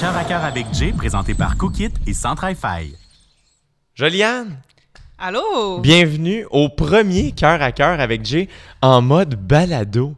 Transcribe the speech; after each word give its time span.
Cœur 0.00 0.16
à 0.16 0.24
cœur 0.24 0.44
avec 0.44 0.66
Jay, 0.72 0.92
présenté 0.92 1.34
par 1.34 1.56
Cookit 1.56 1.90
et 2.06 2.14
Centre 2.14 2.46
fi 2.54 2.94
Joliane, 3.94 4.56
Allô? 5.18 5.78
bienvenue 5.80 6.46
au 6.50 6.68
premier 6.70 7.32
cœur 7.32 7.60
à 7.60 7.70
cœur 7.72 8.00
avec 8.00 8.24
Jay 8.24 8.48
en 8.80 9.02
mode 9.02 9.34
balado. 9.34 10.14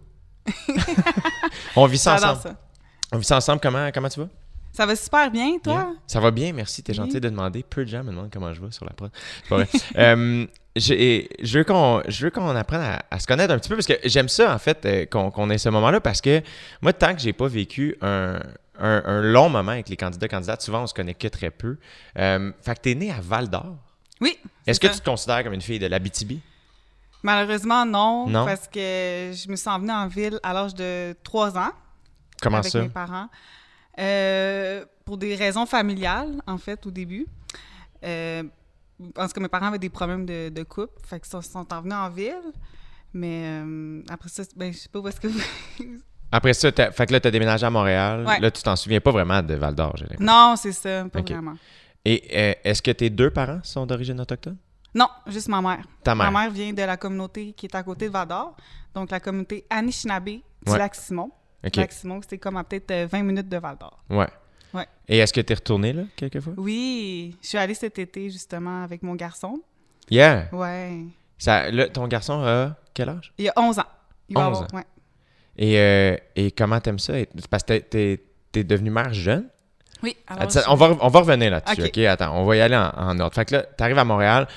On 1.76 1.87
vit 1.87 1.98
ça 1.98 2.14
ensemble. 2.14 2.40
ça. 2.42 2.54
On 3.12 3.18
vit 3.18 3.24
ça 3.24 3.37
ensemble. 3.37 3.60
Comment, 3.60 3.90
comment 3.92 4.08
tu 4.08 4.21
vas? 4.21 4.29
Ça 4.72 4.86
va 4.86 4.95
super 4.96 5.30
bien, 5.30 5.58
toi? 5.62 5.74
Bien? 5.74 5.96
Ça 6.06 6.20
va 6.20 6.30
bien, 6.30 6.52
merci. 6.52 6.82
T'es 6.82 6.92
Oui. 6.92 6.96
gentil 6.96 7.20
de 7.20 7.28
demander. 7.28 7.62
Peu 7.68 7.84
de 7.84 7.90
gens 7.90 8.04
me 8.04 8.10
demandent 8.10 8.30
comment 8.32 8.54
je 8.54 8.60
vais 8.60 8.70
sur 8.70 8.84
la 8.84 8.92
prod. 8.92 9.10
C'est 9.42 9.48
pas 9.48 9.56
vrai. 9.56 9.68
Euh, 9.98 10.46
je 10.74 11.58
veux 11.58 11.64
qu'on 11.64 12.02
je 12.08 12.24
veux 12.24 12.30
qu'on 12.30 12.48
apprenne 12.56 12.80
à, 12.80 13.02
à 13.10 13.18
se 13.18 13.26
connaître 13.26 13.52
un 13.52 13.58
petit 13.58 13.68
peu 13.68 13.74
parce 13.76 13.86
que 13.86 13.94
j'aime 14.04 14.28
ça, 14.28 14.54
en 14.54 14.58
fait, 14.58 14.86
euh, 14.86 15.04
qu'on 15.06 15.30
qu'on 15.30 15.50
ait 15.50 15.58
ce 15.58 15.68
moment-là 15.68 16.00
parce 16.00 16.20
que 16.22 16.40
moi, 16.80 16.92
tant 16.94 17.14
que 17.14 17.20
j'ai 17.20 17.34
pas 17.34 17.46
vécu 17.48 17.96
un, 18.00 18.40
un- 18.82 19.02
un 19.06 19.20
long 19.22 19.48
moment 19.48 19.72
avec 19.72 19.88
les 19.88 19.96
candidats 19.96 20.28
candidates, 20.28 20.60
souvent 20.62 20.82
on 20.82 20.86
se 20.86 20.95
connaît 20.95 21.14
que 21.14 21.28
très 21.28 21.50
peu. 21.50 21.78
Euh, 22.18 22.52
fait 22.60 22.74
que 22.74 22.80
t'es 22.80 22.95
né 22.95 23.10
à 23.10 23.20
Val 23.20 23.48
d'Or. 23.48 23.77
Oui. 24.20 24.38
Est-ce 24.66 24.78
que 24.80 24.88
ça. 24.88 24.95
tu 24.95 25.00
te 25.00 25.04
considères 25.04 25.42
comme 25.45 25.52
une 25.54 25.60
fille 25.62 25.78
de 25.78 25.86
l'Abitibi? 25.86 26.40
Malheureusement, 27.23 27.87
non, 27.87 28.26
Non? 28.26 28.45
Parce 28.45 28.66
que 28.68 29.30
je 29.32 29.48
me 29.48 29.54
suis 29.56 29.68
en 29.70 29.78
venue 29.78 29.92
en 29.92 30.09
ville 30.09 30.38
à 30.42 30.52
l'âge 30.52 30.74
de 30.74 31.14
3 31.23 31.56
ans 31.56 31.70
Comment 32.40 32.59
avec 32.59 32.70
ça? 32.73 32.82
mes 32.82 32.88
parents. 32.88 33.28
Euh, 33.98 34.84
pour 35.04 35.16
des 35.18 35.34
raisons 35.37 35.66
familiales, 35.66 36.40
en 36.46 36.59
fait, 36.59 36.84
au 36.87 36.90
début. 36.90 37.26
Euh, 38.04 38.42
parce 39.14 39.32
que 39.32 39.38
mes 39.40 39.48
parents 39.48 39.66
avaient 39.66 39.78
des 39.78 39.88
problèmes 39.90 40.26
de, 40.26 40.48
de 40.48 40.62
couple. 40.64 41.01
Fait 41.06 41.20
qu'ils 41.20 41.30
sont, 41.30 41.42
sont 41.42 41.73
en 41.73 41.80
venus 41.82 41.95
en 41.95 42.09
ville. 42.10 42.52
Mais 43.12 43.42
euh, 43.45 44.02
après 44.10 44.28
ça, 44.28 44.42
ben, 44.56 44.73
je 44.73 44.78
sais 44.78 44.88
pas 44.88 44.98
où 44.98 45.06
est-ce 45.09 45.20
que 45.20 45.28
vous... 45.28 45.40
Après 46.32 46.54
ça, 46.54 46.70
fait 46.72 47.06
que 47.06 47.12
là, 47.12 47.20
tu 47.20 47.28
as 47.28 47.30
déménagé 47.30 47.64
à 47.66 47.70
Montréal. 47.70 48.24
Ouais. 48.27 48.40
Là, 48.40 48.50
tu 48.50 48.62
t'en 48.62 48.74
souviens 48.74 49.00
pas 49.00 49.10
vraiment 49.10 49.42
de 49.42 49.54
Val 49.54 49.74
d'Or, 49.74 49.92
j'ai 49.96 50.04
l'impression. 50.04 50.24
non, 50.24 50.54
c'est 50.56 50.73
ça, 50.73 51.04
pas 51.12 51.20
vraiment. 51.20 51.54
Et 52.04 52.24
euh, 52.34 52.54
est-ce 52.65 52.80
que 52.82 52.90
tes 52.90 53.10
deux 53.10 53.30
parents 53.30 53.60
sont 53.62 53.84
d'origine 53.87 54.18
autochtone? 54.20 54.57
Non, 54.95 55.09
juste 55.26 55.48
ma 55.48 55.60
mère. 55.60 55.84
Ta 56.02 56.15
mère. 56.15 56.30
Ma 56.32 56.40
mère 56.42 56.51
vient 56.51 56.73
de 56.73 56.82
la 56.82 56.96
communauté 56.96 57.52
qui 57.52 57.66
est 57.66 57.74
à 57.74 57.82
côté 57.82 58.07
de 58.09 58.12
Vador, 58.12 58.57
donc 58.95 59.10
la 59.10 59.20
communauté 59.20 59.65
Anishinaabe 59.70 60.24
du 60.26 60.42
Ouais. 60.66 60.79
lac 60.79 60.95
Simon. 60.95 61.30
OK. 61.65 61.76
Lac 61.76 61.92
Simon, 61.92 62.20
c'était 62.23 62.38
comme 62.38 62.57
à 62.57 62.64
peut-être 62.64 62.90
euh, 62.90 63.07
20 63.10 63.23
minutes 63.23 63.48
de 63.48 63.57
Val 63.59 63.76
d'Or. 63.79 64.03
Ouais. 64.10 64.26
Ouais. 64.75 64.87
Et 65.06 65.19
est-ce 65.19 65.32
que 65.32 65.41
tu 65.42 65.53
es 65.53 65.54
retourné 65.54 65.92
là, 65.92 66.03
quelquefois? 66.16 66.54
Oui, 66.56 67.37
je 67.42 67.48
suis 67.48 67.59
allée 67.59 67.75
cet 67.75 67.98
été 67.98 68.31
justement 68.31 68.82
avec 68.82 69.03
mon 69.03 69.14
garçon. 69.14 69.60
Yeah! 70.10 70.48
Ouais. 70.53 71.04
Ça, 71.38 71.70
là, 71.70 71.88
ton 71.88 72.06
garçon 72.09 72.42
a 72.44 72.75
quel 72.94 73.10
âge? 73.10 73.32
Il 73.38 73.48
a 73.48 73.53
11 73.56 73.78
ans. 73.78 73.82
Il 74.28 74.34
va 74.37 74.48
11 74.48 74.56
avoir- 74.59 74.75
ans. 74.75 74.76
ouais. 74.78 74.84
Et, 75.56 75.78
euh, 75.78 76.16
et 76.36 76.50
comment 76.50 76.81
t'aimes 76.81 76.98
ça? 76.98 77.14
Parce 77.50 77.62
que 77.62 77.78
t'es- 77.78 78.22
devenue 78.64 78.91
mère 78.91 79.12
jeune? 79.14 79.48
Oui, 80.03 80.16
alors. 80.26 80.50
Je- 80.50 80.58
on, 80.69 80.75
va, 80.75 80.97
on 81.00 81.08
va 81.08 81.20
revenir 81.20 81.50
là-dessus, 81.50 81.81
OK? 81.82 81.88
OK? 81.88 81.98
Attends, 81.98 82.36
on 82.36 82.44
va 82.44 82.56
y 82.56 82.60
aller 82.60 82.76
en, 82.76 82.91
en 82.97 83.20
ordre. 83.20 83.34
Fait 83.34 83.44
que 83.44 83.54
là, 83.56 83.62
t'arrives 83.62 83.98
à 83.98 84.04
Montréal, 84.04 84.48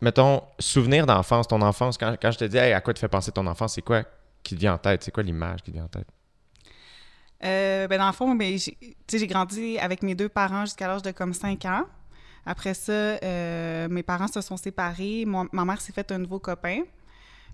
mettons, 0.00 0.42
souvenir 0.58 1.06
d'enfance, 1.06 1.46
ton 1.46 1.60
enfance, 1.60 1.98
quand, 1.98 2.16
quand 2.20 2.30
je 2.30 2.38
te 2.38 2.44
dis, 2.44 2.56
hey, 2.56 2.72
à 2.72 2.80
quoi 2.80 2.94
te 2.94 2.98
fait 2.98 3.08
penser 3.08 3.30
ton 3.32 3.46
enfance, 3.46 3.74
c'est 3.74 3.82
quoi 3.82 4.02
qui 4.42 4.54
te 4.54 4.60
vient 4.60 4.74
en 4.74 4.78
tête? 4.78 5.02
C'est 5.02 5.10
quoi 5.10 5.22
l'image 5.22 5.60
qui 5.62 5.70
te 5.70 5.76
vient 5.76 5.84
en 5.84 5.88
tête? 5.88 6.06
Euh, 7.44 7.86
ben, 7.86 7.98
dans 7.98 8.06
le 8.06 8.12
fond, 8.12 8.34
ben, 8.34 8.56
j'ai 8.58 9.26
grandi 9.26 9.78
avec 9.78 10.02
mes 10.02 10.14
deux 10.14 10.28
parents 10.28 10.64
jusqu'à 10.64 10.88
l'âge 10.88 11.02
de 11.02 11.10
comme 11.10 11.34
5 11.34 11.64
ans. 11.66 11.84
Après 12.46 12.74
ça, 12.74 12.92
euh, 12.92 13.88
mes 13.88 14.02
parents 14.02 14.28
se 14.28 14.40
sont 14.40 14.56
séparés. 14.56 15.24
Mon- 15.26 15.48
ma 15.52 15.64
mère 15.64 15.80
s'est 15.80 15.92
fait 15.92 16.10
un 16.12 16.18
nouveau 16.18 16.38
copain. 16.38 16.80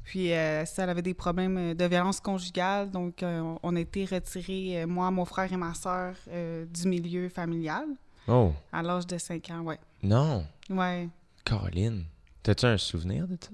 Puis, 0.04 0.32
euh, 0.32 0.64
ça, 0.64 0.82
elle 0.84 0.90
avait 0.90 1.02
des 1.02 1.14
problèmes 1.14 1.56
euh, 1.56 1.74
de 1.74 1.84
violence 1.84 2.20
conjugale. 2.20 2.90
Donc, 2.90 3.22
euh, 3.22 3.54
on- 3.62 3.76
a 3.76 3.80
été 3.80 4.04
retirés, 4.04 4.82
euh, 4.82 4.86
moi, 4.86 5.10
mon 5.10 5.24
frère 5.24 5.52
et 5.52 5.56
ma 5.56 5.74
sœur, 5.74 6.14
euh, 6.28 6.64
du 6.66 6.88
milieu 6.88 7.28
familial 7.28 7.86
Oh, 8.28 8.52
à 8.72 8.82
l'âge 8.82 9.06
de 9.06 9.18
5 9.18 9.50
ans. 9.50 9.60
Ouais. 9.60 9.78
non! 10.02 10.44
Ouais. 10.70 11.08
Caroline, 11.44 12.04
t'as-tu 12.42 12.66
un 12.66 12.78
souvenir 12.78 13.26
de 13.26 13.36
ça? 13.40 13.50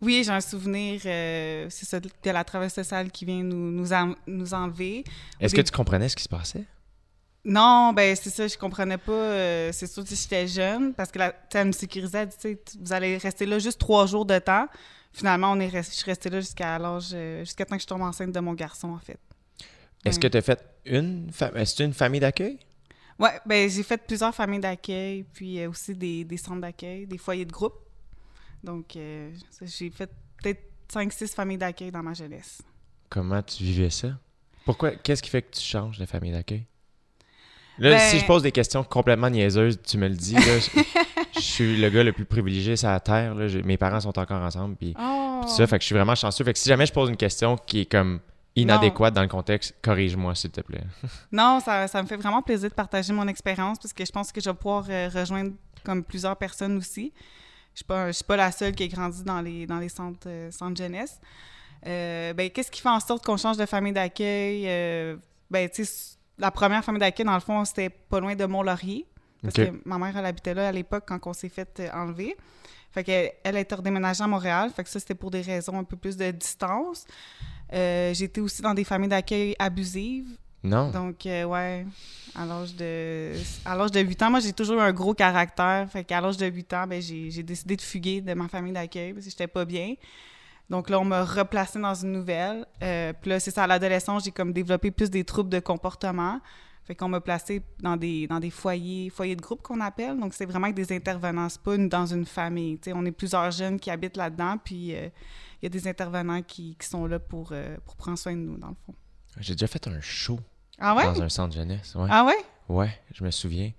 Oui, 0.00 0.22
j'ai 0.24 0.32
un 0.32 0.40
souvenir, 0.40 1.00
euh, 1.06 1.66
c'est 1.70 1.86
ça, 1.86 2.00
de 2.00 2.08
la 2.24 2.42
traversée 2.42 2.82
sociale 2.82 3.10
qui 3.12 3.24
vient 3.24 3.42
nous, 3.42 3.70
nous, 3.70 3.92
en- 3.92 4.14
nous 4.26 4.52
enlever. 4.52 5.04
Est-ce 5.38 5.54
que 5.54 5.60
tu 5.60 5.70
comprenais 5.70 6.08
ce 6.08 6.16
qui 6.16 6.24
se 6.24 6.28
passait? 6.28 6.64
Non, 7.44 7.92
ben 7.92 8.14
c'est 8.14 8.30
ça, 8.30 8.46
je 8.46 8.56
comprenais 8.56 8.98
pas. 8.98 9.12
euh, 9.12 9.70
c'est 9.72 9.86
sûr 9.88 10.04
que 10.04 10.10
j'étais 10.14 10.46
jeune 10.46 10.92
parce 10.94 11.10
que 11.10 11.18
la, 11.18 11.34
elle 11.54 11.68
me 11.68 11.72
sécurisait, 11.72 12.28
tu 12.28 12.34
sais, 12.38 12.58
vous 12.80 12.92
allez 12.92 13.16
rester 13.16 13.46
là 13.46 13.58
juste 13.58 13.78
trois 13.80 14.06
jours 14.06 14.24
de 14.24 14.38
temps. 14.38 14.66
Finalement, 15.12 15.52
on 15.52 15.60
est 15.60 15.68
je 15.70 15.82
suis 15.82 16.04
restée 16.04 16.30
là 16.30 16.40
jusqu'à 16.40 16.78
l'âge, 16.78 17.10
euh, 17.12 17.40
jusqu'à 17.40 17.64
temps 17.66 17.76
que 17.76 17.82
je 17.82 17.86
tombe 17.86 18.02
enceinte 18.02 18.32
de 18.32 18.40
mon 18.40 18.54
garçon, 18.54 18.88
en 18.90 18.98
fait. 18.98 19.18
Est-ce 20.04 20.16
Ouais. 20.16 20.22
que 20.22 20.28
tu 20.28 20.36
as 20.38 20.42
fait 20.42 20.60
une 20.86 21.30
Est-ce 21.54 21.82
une 21.82 21.92
famille 21.92 22.20
d'accueil? 22.20 22.58
Ouais, 23.18 23.38
ben 23.46 23.68
j'ai 23.70 23.82
fait 23.82 23.98
plusieurs 23.98 24.34
familles 24.34 24.60
d'accueil, 24.60 25.22
puis 25.32 25.60
euh, 25.60 25.68
aussi 25.70 25.94
des, 25.94 26.24
des 26.24 26.36
centres 26.36 26.60
d'accueil, 26.60 27.06
des 27.06 27.18
foyers 27.18 27.44
de 27.44 27.52
groupe. 27.52 27.74
Donc, 28.64 28.96
euh, 28.96 29.30
j'ai 29.62 29.90
fait 29.90 30.10
peut-être 30.42 30.62
5-6 30.92 31.34
familles 31.34 31.58
d'accueil 31.58 31.90
dans 31.92 32.02
ma 32.02 32.14
jeunesse. 32.14 32.62
Comment 33.08 33.42
tu 33.42 33.62
vivais 33.62 33.90
ça? 33.90 34.18
Pourquoi? 34.64 34.92
Qu'est-ce 34.92 35.22
qui 35.22 35.30
fait 35.30 35.42
que 35.42 35.56
tu 35.56 35.60
changes 35.62 35.98
de 35.98 36.06
famille 36.06 36.32
d'accueil? 36.32 36.64
Là, 37.78 37.90
Ben- 37.90 37.98
si 37.98 38.18
je 38.18 38.24
pose 38.26 38.42
des 38.42 38.52
questions 38.52 38.84
complètement 38.84 39.30
niaiseuses, 39.30 39.78
tu 39.82 39.96
me 39.98 40.08
le 40.08 40.14
dis. 40.14 40.34
Là, 40.34 40.58
je, 40.58 40.80
je 41.34 41.40
suis 41.40 41.76
le 41.76 41.88
gars 41.90 42.02
le 42.04 42.12
plus 42.12 42.24
privilégié 42.24 42.76
sur 42.76 42.88
la 42.88 43.00
Terre. 43.00 43.34
Là, 43.34 43.46
mes 43.64 43.76
parents 43.78 44.00
sont 44.00 44.18
encore 44.18 44.42
ensemble. 44.42 44.76
Puis, 44.76 44.94
Oh! 44.98 45.42
ça, 45.48 45.66
fait 45.66 45.78
que 45.78 45.82
je 45.82 45.86
suis 45.86 45.94
vraiment 45.94 46.14
chanceux. 46.14 46.44
Fait 46.44 46.52
que 46.52 46.58
si 46.58 46.68
jamais 46.68 46.86
je 46.86 46.92
pose 46.92 47.08
une 47.08 47.16
question 47.16 47.56
qui 47.56 47.80
est 47.80 47.86
comme 47.90 48.20
inadéquate 48.54 49.14
dans 49.14 49.22
le 49.22 49.28
contexte, 49.28 49.74
corrige-moi, 49.82 50.34
s'il 50.34 50.50
te 50.50 50.60
plaît. 50.60 50.84
Non, 51.32 51.58
ça, 51.64 51.88
ça 51.88 52.02
me 52.02 52.06
fait 52.06 52.16
vraiment 52.16 52.42
plaisir 52.42 52.68
de 52.68 52.74
partager 52.74 53.12
mon 53.12 53.26
expérience 53.26 53.78
parce 53.78 53.92
que 53.94 54.04
je 54.04 54.12
pense 54.12 54.30
que 54.30 54.40
je 54.40 54.50
vais 54.50 54.54
pouvoir 54.56 54.84
euh, 54.90 55.08
rejoindre 55.12 55.52
comme 55.84 56.04
plusieurs 56.04 56.36
personnes 56.36 56.76
aussi. 56.76 57.12
Je 57.74 57.78
suis 57.78 57.84
pas, 57.86 58.08
je 58.08 58.12
suis 58.12 58.24
pas 58.24 58.36
la 58.36 58.52
seule 58.52 58.74
qui 58.74 58.82
a 58.84 58.86
grandi 58.88 59.24
dans 59.24 59.40
les, 59.40 59.66
dans 59.66 59.78
les 59.78 59.88
centres, 59.88 60.26
euh, 60.28 60.50
centres 60.50 60.76
jeunesse. 60.76 61.18
Euh, 61.86 62.34
ben, 62.34 62.50
qu'est-ce 62.50 62.70
qui 62.70 62.80
fait 62.82 62.88
en 62.90 63.00
sorte 63.00 63.24
qu'on 63.24 63.38
change 63.38 63.56
de 63.56 63.64
famille 63.66 63.94
d'accueil? 63.94 64.64
Euh, 64.68 65.16
ben, 65.50 65.68
tu 65.68 65.84
sais, 65.86 66.16
la 66.42 66.50
première 66.50 66.84
famille 66.84 66.98
d'accueil, 67.00 67.24
dans 67.24 67.34
le 67.34 67.40
fond, 67.40 67.64
c'était 67.64 67.88
pas 67.88 68.18
loin 68.20 68.34
de 68.34 68.44
Mont-Laurier. 68.44 69.06
Parce 69.42 69.54
que 69.54 69.72
ma 69.84 69.96
mère, 69.96 70.16
elle 70.16 70.26
habitait 70.26 70.54
là 70.54 70.68
à 70.68 70.72
l'époque 70.72 71.04
quand 71.06 71.18
on 71.26 71.32
s'est 71.32 71.48
fait 71.48 71.80
euh, 71.80 71.88
enlever. 71.94 72.36
Fait 72.90 73.02
qu'elle 73.04 73.32
elle 73.42 73.56
a 73.56 73.60
été 73.60 73.74
redéménagée 73.74 74.22
à 74.22 74.26
Montréal. 74.26 74.70
Fait 74.74 74.84
que 74.84 74.90
ça, 74.90 75.00
c'était 75.00 75.14
pour 75.14 75.30
des 75.30 75.40
raisons 75.40 75.78
un 75.78 75.84
peu 75.84 75.96
plus 75.96 76.16
de 76.16 76.30
distance. 76.30 77.04
Euh, 77.72 78.12
J'étais 78.12 78.40
aussi 78.40 78.60
dans 78.60 78.74
des 78.74 78.84
familles 78.84 79.08
d'accueil 79.08 79.54
abusives. 79.58 80.36
Non? 80.64 80.90
Donc, 80.90 81.26
euh, 81.26 81.44
ouais, 81.44 81.86
à 82.36 82.44
l'âge 82.44 82.74
de, 82.76 83.32
à 83.64 83.74
l'âge 83.74 83.90
de 83.90 84.00
8 84.00 84.22
ans, 84.22 84.30
moi, 84.30 84.40
j'ai 84.40 84.52
toujours 84.52 84.78
eu 84.78 84.82
un 84.82 84.92
gros 84.92 85.14
caractère. 85.14 85.88
Fait 85.90 86.04
qu'à 86.04 86.20
l'âge 86.20 86.36
de 86.36 86.46
8 86.46 86.72
ans, 86.74 86.86
ben, 86.86 87.00
j'ai, 87.00 87.30
j'ai 87.30 87.42
décidé 87.42 87.76
de 87.76 87.82
fuguer 87.82 88.20
de 88.20 88.34
ma 88.34 88.46
famille 88.48 88.72
d'accueil 88.72 89.12
parce 89.12 89.24
que 89.24 89.30
j'étais 89.30 89.48
pas 89.48 89.64
bien. 89.64 89.94
Donc 90.70 90.88
là, 90.88 90.98
on 91.00 91.04
m'a 91.04 91.24
replacé 91.24 91.78
dans 91.80 91.94
une 91.94 92.12
nouvelle. 92.12 92.64
Euh, 92.82 93.12
puis 93.20 93.30
là, 93.30 93.40
c'est 93.40 93.50
ça, 93.50 93.64
à 93.64 93.66
l'adolescence, 93.66 94.24
j'ai 94.24 94.30
comme 94.30 94.52
développé 94.52 94.90
plus 94.90 95.10
des 95.10 95.24
troubles 95.24 95.50
de 95.50 95.60
comportement. 95.60 96.40
Fait 96.84 96.94
qu'on 96.96 97.08
m'a 97.08 97.20
placé 97.20 97.62
dans 97.80 97.96
des, 97.96 98.26
dans 98.26 98.40
des 98.40 98.50
foyers, 98.50 99.08
foyers 99.10 99.36
de 99.36 99.40
groupe 99.42 99.62
qu'on 99.62 99.80
appelle. 99.80 100.18
Donc, 100.18 100.34
c'est 100.34 100.46
vraiment 100.46 100.64
avec 100.64 100.74
des 100.76 100.92
intervenants. 100.94 101.48
C'est 101.48 101.60
pas 101.62 101.74
une- 101.76 101.88
dans 101.88 102.06
une 102.06 102.24
famille. 102.24 102.80
On 102.94 103.04
est 103.04 103.12
plusieurs 103.12 103.50
jeunes 103.52 103.78
qui 103.78 103.90
habitent 103.90 104.16
là-dedans. 104.16 104.56
Puis, 104.64 104.94
euh, 104.96 105.08
il 105.60 105.64
y 105.64 105.66
a 105.66 105.68
des 105.68 105.86
intervenants 105.86 106.42
qui, 106.42 106.74
qui 106.76 106.88
sont 106.88 107.06
là 107.06 107.18
pour, 107.20 107.50
euh, 107.52 107.76
pour 107.84 107.94
prendre 107.94 108.18
soin 108.18 108.32
de 108.32 108.38
nous, 108.40 108.56
dans 108.56 108.68
le 108.68 108.74
fond. 108.86 108.94
J'ai 109.38 109.54
déjà 109.54 109.66
fait 109.68 109.86
un 109.86 110.00
show 110.00 110.40
Ah 110.78 110.94
ouais? 110.96 111.04
dans 111.04 111.22
un 111.22 111.28
centre 111.28 111.54
jeunesse. 111.54 111.94
Ouais. 111.94 112.08
Ah 112.10 112.24
ouais? 112.24 112.34
Ouais, 112.68 112.90
je 113.14 113.22
me 113.22 113.30
souviens. 113.30 113.70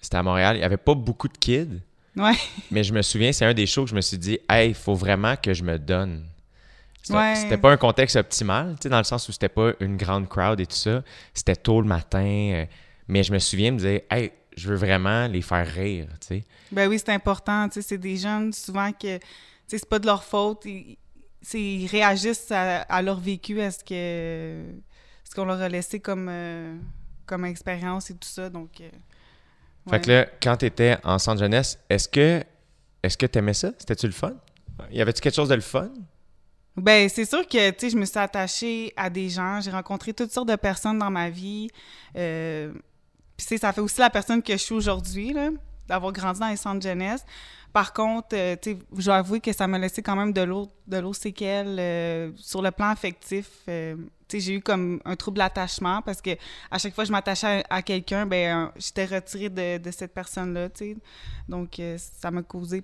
C'était 0.00 0.16
à 0.16 0.22
Montréal. 0.22 0.56
Il 0.56 0.60
n'y 0.60 0.64
avait 0.64 0.76
pas 0.76 0.94
beaucoup 0.94 1.28
de 1.28 1.36
kids. 1.38 1.80
Ouais. 2.16 2.34
Mais 2.70 2.84
je 2.84 2.92
me 2.92 3.02
souviens, 3.02 3.32
c'est 3.32 3.44
un 3.44 3.54
des 3.54 3.66
shows 3.66 3.84
que 3.84 3.90
je 3.90 3.94
me 3.96 4.00
suis 4.00 4.18
dit, 4.18 4.38
hey, 4.48 4.68
il 4.70 4.74
faut 4.74 4.94
vraiment 4.94 5.34
que 5.36 5.52
je 5.54 5.62
me 5.64 5.78
donne. 5.78 6.26
C'était 7.02 7.16
Ouais. 7.18 7.56
pas 7.58 7.72
un 7.72 7.76
contexte 7.76 8.16
optimal, 8.16 8.76
tu 8.76 8.84
sais, 8.84 8.88
dans 8.88 8.98
le 8.98 9.04
sens 9.04 9.28
où 9.28 9.32
c'était 9.32 9.48
pas 9.50 9.72
une 9.80 9.96
grande 9.96 10.28
crowd 10.28 10.58
et 10.60 10.66
tout 10.66 10.76
ça. 10.76 11.02
C'était 11.34 11.56
tôt 11.56 11.80
le 11.82 11.86
matin. 11.88 12.24
euh, 12.24 12.66
mais 13.08 13.22
je 13.22 13.32
me 13.32 13.38
souviens 13.38 13.72
me 13.72 13.78
dire, 13.78 14.00
hey, 14.10 14.32
je 14.56 14.68
veux 14.70 14.76
vraiment 14.76 15.26
les 15.26 15.42
faire 15.42 15.66
rire, 15.66 16.06
tu 16.20 16.26
sais. 16.28 16.44
Ben 16.72 16.88
oui, 16.88 16.98
c'est 16.98 17.12
important. 17.12 17.68
Tu 17.68 17.74
sais, 17.74 17.82
c'est 17.88 17.98
des 17.98 18.16
jeunes 18.16 18.52
souvent 18.52 18.90
que, 18.92 19.18
tu 19.18 19.24
sais, 19.66 19.78
c'est 19.78 19.88
pas 19.88 19.98
de 19.98 20.06
leur 20.06 20.24
faute. 20.24 20.64
Ils, 20.64 21.86
réagissent 21.88 22.50
à, 22.52 22.82
à 22.82 23.02
leur 23.02 23.20
vécu, 23.20 23.60
à 23.60 23.70
ce 23.70 23.84
que, 23.84 24.62
ce 25.24 25.34
qu'on 25.34 25.44
leur 25.44 25.60
a 25.60 25.68
laissé 25.68 26.00
comme, 26.00 26.28
euh, 26.30 26.74
comme 27.26 27.44
expérience 27.44 28.08
et 28.08 28.14
tout 28.14 28.28
ça. 28.28 28.48
Donc, 28.48 28.80
euh, 28.80 28.88
Fait 29.88 30.00
que 30.00 30.10
là, 30.10 30.26
quand 30.42 30.56
tu 30.56 30.66
étais 30.66 30.96
en 31.04 31.18
centre 31.18 31.40
jeunesse, 31.40 31.78
est-ce 31.90 32.08
que 32.08 32.42
est-ce 33.02 33.18
que 33.18 33.26
t'aimais 33.26 33.54
ça? 33.54 33.70
C'était-tu 33.78 34.06
le 34.06 34.12
fun? 34.12 34.32
Y 34.90 35.02
avait-tu 35.02 35.20
quelque 35.20 35.34
chose 35.34 35.50
de 35.50 35.54
le 35.54 35.60
fun? 35.60 35.90
Ben, 36.76 37.08
c'est 37.08 37.26
sûr 37.26 37.46
que, 37.46 37.70
tu 37.70 37.76
sais, 37.78 37.90
je 37.90 37.96
me 37.96 38.04
suis 38.04 38.18
attachée 38.18 38.92
à 38.96 39.10
des 39.10 39.28
gens. 39.28 39.60
J'ai 39.60 39.70
rencontré 39.70 40.12
toutes 40.12 40.32
sortes 40.32 40.48
de 40.48 40.56
personnes 40.56 40.98
dans 40.98 41.10
ma 41.10 41.28
vie. 41.30 41.68
Euh, 42.16 42.72
Puis, 43.36 43.46
tu 43.46 43.54
sais, 43.54 43.58
ça 43.58 43.72
fait 43.72 43.80
aussi 43.80 44.00
la 44.00 44.10
personne 44.10 44.42
que 44.42 44.54
je 44.54 44.58
suis 44.58 44.74
aujourd'hui, 44.74 45.32
là, 45.32 45.50
d'avoir 45.86 46.12
grandi 46.12 46.40
dans 46.40 46.48
les 46.48 46.56
centres 46.56 46.82
jeunesse. 46.82 47.24
Par 47.72 47.92
contre, 47.92 48.28
euh, 48.32 48.56
tu 48.60 48.72
sais, 48.72 48.78
je 48.96 49.04
dois 49.04 49.16
avouer 49.16 49.40
que 49.40 49.52
ça 49.52 49.66
m'a 49.66 49.78
laissé 49.78 50.02
quand 50.02 50.16
même 50.16 50.32
de 50.32 50.40
l'eau 50.40 50.68
de 50.86 50.96
l'eau 50.96 51.12
séquelle 51.12 51.76
euh, 51.78 52.30
sur 52.36 52.62
le 52.62 52.70
plan 52.70 52.88
affectif. 52.88 53.48
J'ai 54.32 54.54
eu 54.54 54.60
comme 54.60 55.00
un 55.04 55.16
trouble 55.16 55.38
d'attachement 55.38 56.02
parce 56.02 56.20
que 56.20 56.30
à 56.70 56.78
chaque 56.78 56.94
fois 56.94 57.04
que 57.04 57.08
je 57.08 57.12
m'attachais 57.12 57.62
à, 57.70 57.76
à 57.76 57.82
quelqu'un, 57.82 58.26
ben, 58.26 58.66
euh, 58.66 58.70
j'étais 58.76 59.04
retirée 59.04 59.48
de, 59.50 59.78
de 59.78 59.90
cette 59.90 60.12
personne-là. 60.14 60.68
Donc, 61.48 61.78
euh, 61.78 61.96
ça 61.98 62.30
m'a 62.30 62.42
causé 62.42 62.82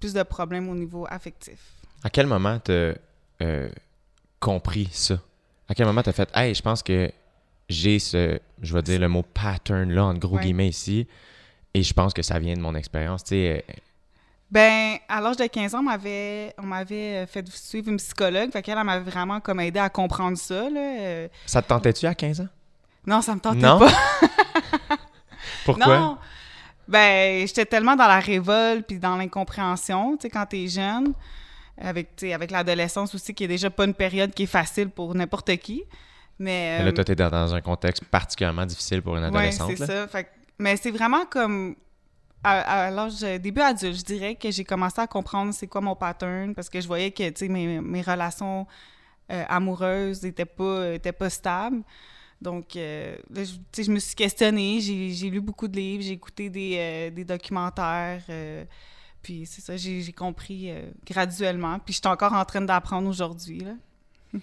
plus 0.00 0.12
de 0.14 0.22
problèmes 0.22 0.68
au 0.68 0.74
niveau 0.74 1.06
affectif. 1.10 1.58
À 2.04 2.10
quel 2.10 2.26
moment 2.26 2.58
t'as 2.60 2.92
euh, 3.42 3.68
compris 4.40 4.88
ça? 4.92 5.20
À 5.68 5.74
quel 5.74 5.86
moment 5.86 6.02
t'as 6.02 6.12
fait 6.12 6.30
Hey, 6.34 6.54
je 6.54 6.62
pense 6.62 6.82
que 6.82 7.10
j'ai 7.68 7.98
ce, 7.98 8.38
je 8.62 8.74
vais 8.74 8.82
dire 8.82 9.00
le 9.00 9.08
mot 9.08 9.22
pattern 9.22 9.90
là, 9.90 10.04
en 10.04 10.14
gros 10.14 10.36
Ouais. 10.36 10.42
guillemets 10.42 10.68
ici, 10.68 11.06
et 11.74 11.82
je 11.82 11.92
pense 11.92 12.14
que 12.14 12.22
ça 12.22 12.38
vient 12.38 12.54
de 12.54 12.60
mon 12.60 12.74
expérience. 12.74 13.24
Tu 13.24 13.30
sais, 13.30 13.64
Ben, 14.50 14.98
à 15.08 15.20
l'âge 15.20 15.36
de 15.36 15.46
15 15.46 15.74
ans, 15.74 15.80
on 15.80 15.82
m'avait, 15.82 16.54
on 16.58 16.62
m'avait 16.66 17.24
euh, 17.24 17.26
fait 17.26 17.46
suivre 17.48 17.88
une 17.90 17.96
psychologue. 17.96 18.50
Fait 18.52 18.62
qu'elle 18.62 18.78
elle 18.78 18.84
m'avait 18.84 19.08
vraiment 19.10 19.40
comme 19.40 19.58
aidé 19.60 19.80
à 19.80 19.88
comprendre 19.88 20.38
ça, 20.38 20.70
là. 20.70 20.80
Euh, 20.80 21.28
ça 21.46 21.62
te 21.62 21.68
tentait-tu 21.68 22.06
à 22.06 22.14
15 22.14 22.40
ans? 22.42 22.48
non, 23.06 23.22
ça 23.22 23.34
me 23.34 23.40
tentait 23.40 23.60
Non? 23.60 23.78
pas. 23.78 23.88
Pourquoi? 25.64 25.98
Non. 25.98 26.18
Ben, 26.88 27.46
j'étais 27.46 27.66
tellement 27.66 27.96
dans 27.96 28.06
la 28.06 28.20
révolte 28.20 28.86
puis 28.86 28.98
dans 28.98 29.16
l'incompréhension, 29.16 30.16
tu 30.16 30.22
sais, 30.22 30.30
quand 30.30 30.46
t'es 30.46 30.68
jeune, 30.68 31.12
avec, 31.80 32.22
avec 32.22 32.50
l'adolescence 32.52 33.14
aussi, 33.14 33.34
qui 33.34 33.44
est 33.44 33.48
déjà 33.48 33.68
pas 33.70 33.84
une 33.84 33.94
période 33.94 34.32
qui 34.32 34.44
est 34.44 34.46
facile 34.46 34.88
pour 34.90 35.14
n'importe 35.14 35.56
qui. 35.56 35.82
Mais, 36.38 36.78
Mais 36.78 36.84
Là, 36.84 36.88
euh, 36.88 36.92
toi, 36.92 37.04
t'es 37.04 37.14
dans- 37.16 37.54
un 37.54 37.60
contexte 37.60 38.04
particulièrement 38.04 38.66
difficile 38.66 39.02
pour 39.02 39.16
une 39.16 39.24
adolescente. 39.24 39.72
c'est 39.76 39.80
là. 39.80 39.86
ça. 39.86 40.08
Fait 40.08 40.28
mais 40.58 40.76
c'est 40.76 40.90
vraiment 40.90 41.24
comme 41.26 41.74
à, 42.46 42.86
à 42.86 42.90
l'âge 42.90 43.20
début 43.40 43.60
adulte, 43.60 43.98
je 43.98 44.04
dirais 44.04 44.34
que 44.34 44.50
j'ai 44.50 44.64
commencé 44.64 45.00
à 45.00 45.06
comprendre 45.06 45.52
c'est 45.52 45.66
quoi 45.66 45.80
mon 45.80 45.96
pattern 45.96 46.54
parce 46.54 46.68
que 46.68 46.80
je 46.80 46.86
voyais 46.86 47.10
que, 47.10 47.46
mes, 47.46 47.80
mes 47.80 48.02
relations 48.02 48.66
euh, 49.32 49.44
amoureuses 49.48 50.24
étaient 50.24 50.44
pas, 50.44 50.94
étaient 50.94 51.12
pas 51.12 51.30
stables. 51.30 51.82
Donc, 52.40 52.76
euh, 52.76 53.16
là, 53.30 53.42
je, 53.44 53.90
me 53.90 53.98
suis 53.98 54.14
questionnée, 54.14 54.80
j'ai 54.80 55.30
lu 55.30 55.40
beaucoup 55.40 55.68
de 55.68 55.76
livres, 55.76 56.02
j'ai 56.02 56.12
écouté 56.12 56.50
des, 56.50 56.74
euh, 56.76 57.10
des 57.10 57.24
documentaires, 57.24 58.22
euh, 58.28 58.64
puis 59.22 59.46
c'est 59.46 59.62
ça, 59.62 59.76
j'ai 59.76 60.12
compris 60.12 60.70
euh, 60.70 60.90
graduellement. 61.04 61.78
Puis 61.78 61.94
je 61.94 61.98
suis 61.98 62.08
encore 62.08 62.34
en 62.34 62.44
train 62.44 62.60
d'apprendre 62.60 63.08
aujourd'hui. 63.08 63.62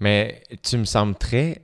Mais 0.00 0.42
tu 0.62 0.76
me 0.76 0.84
sembles 0.84 1.16
très. 1.16 1.62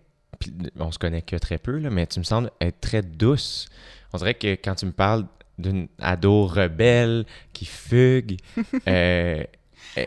on 0.76 0.90
se 0.90 0.98
connaît 0.98 1.22
que 1.22 1.36
très 1.36 1.58
peu, 1.58 1.78
là, 1.78 1.88
mais 1.88 2.04
tu 2.08 2.18
me 2.18 2.24
sembles 2.24 2.50
être 2.60 2.80
très 2.80 3.00
douce. 3.00 3.68
On 4.12 4.18
dirait 4.18 4.34
que 4.34 4.54
quand 4.54 4.74
tu 4.74 4.86
me 4.86 4.92
parles 4.92 5.24
d'une 5.58 5.88
ado 6.00 6.46
rebelle 6.46 7.26
qui 7.52 7.64
fugue, 7.64 8.38
euh, 8.88 9.44
euh, 9.98 10.06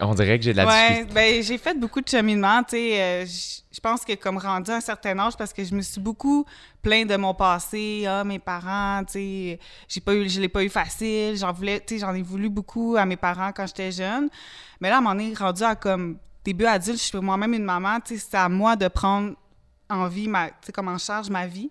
on 0.00 0.14
dirait 0.14 0.38
que 0.38 0.44
j'ai 0.44 0.52
de 0.52 0.58
la 0.58 0.66
ouais, 0.66 0.88
difficulté. 0.88 1.14
ben 1.14 1.42
j'ai 1.42 1.58
fait 1.58 1.78
beaucoup 1.78 2.00
de 2.00 2.08
cheminement, 2.08 2.62
euh, 2.72 3.24
je 3.24 3.80
pense 3.80 4.04
que 4.04 4.14
comme 4.14 4.38
rendu 4.38 4.70
à 4.70 4.76
un 4.76 4.80
certain 4.80 5.18
âge, 5.18 5.36
parce 5.36 5.52
que 5.52 5.64
je 5.64 5.74
me 5.74 5.80
suis 5.80 6.00
beaucoup 6.00 6.44
plaint 6.82 7.08
de 7.08 7.16
mon 7.16 7.34
passé, 7.34 8.04
ah 8.06 8.24
mes 8.24 8.38
parents, 8.38 9.02
tu 9.04 9.12
sais, 9.12 9.58
j'ai 9.88 10.00
pas 10.00 10.14
eu, 10.14 10.28
je 10.28 10.40
l'ai 10.40 10.48
pas 10.48 10.62
eu 10.62 10.68
facile, 10.68 11.36
j'en 11.36 11.52
voulais, 11.52 11.82
j'en 11.98 12.14
ai 12.14 12.22
voulu 12.22 12.48
beaucoup 12.48 12.96
à 12.96 13.06
mes 13.06 13.16
parents 13.16 13.52
quand 13.52 13.66
j'étais 13.66 13.92
jeune. 13.92 14.28
Mais 14.80 14.88
là, 14.88 14.96
à 14.96 14.98
un 14.98 15.00
moment 15.00 15.14
donné, 15.14 15.32
rendu 15.34 15.62
à 15.62 15.74
comme 15.74 16.18
début 16.44 16.66
adulte, 16.66 16.98
je 16.98 17.04
suis 17.04 17.18
moi-même 17.18 17.54
une 17.54 17.64
maman, 17.64 18.00
tu 18.00 18.14
sais, 18.16 18.26
c'est 18.30 18.36
à 18.36 18.48
moi 18.48 18.76
de 18.76 18.88
prendre 18.88 19.34
en 19.88 20.08
vie 20.08 20.28
ma, 20.28 20.50
comme 20.74 20.88
en 20.88 20.98
charge 20.98 21.30
ma 21.30 21.46
vie. 21.46 21.68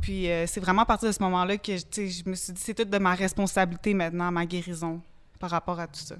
Puis 0.00 0.30
euh, 0.30 0.46
c'est 0.46 0.60
vraiment 0.60 0.82
à 0.82 0.86
partir 0.86 1.08
de 1.08 1.12
ce 1.12 1.22
moment-là 1.22 1.56
que 1.58 1.72
je 1.76 2.28
me 2.28 2.34
suis 2.34 2.52
dit 2.52 2.60
c'est 2.62 2.74
tout 2.74 2.84
de 2.84 2.98
ma 2.98 3.14
responsabilité 3.14 3.92
maintenant, 3.94 4.30
ma 4.32 4.46
guérison 4.46 5.00
par 5.38 5.50
rapport 5.50 5.78
à 5.80 5.86
tout 5.86 6.00
ça. 6.00 6.14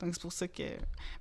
Donc 0.00 0.10
c'est 0.14 0.20
pour 0.22 0.32
ça 0.32 0.46
que. 0.48 0.62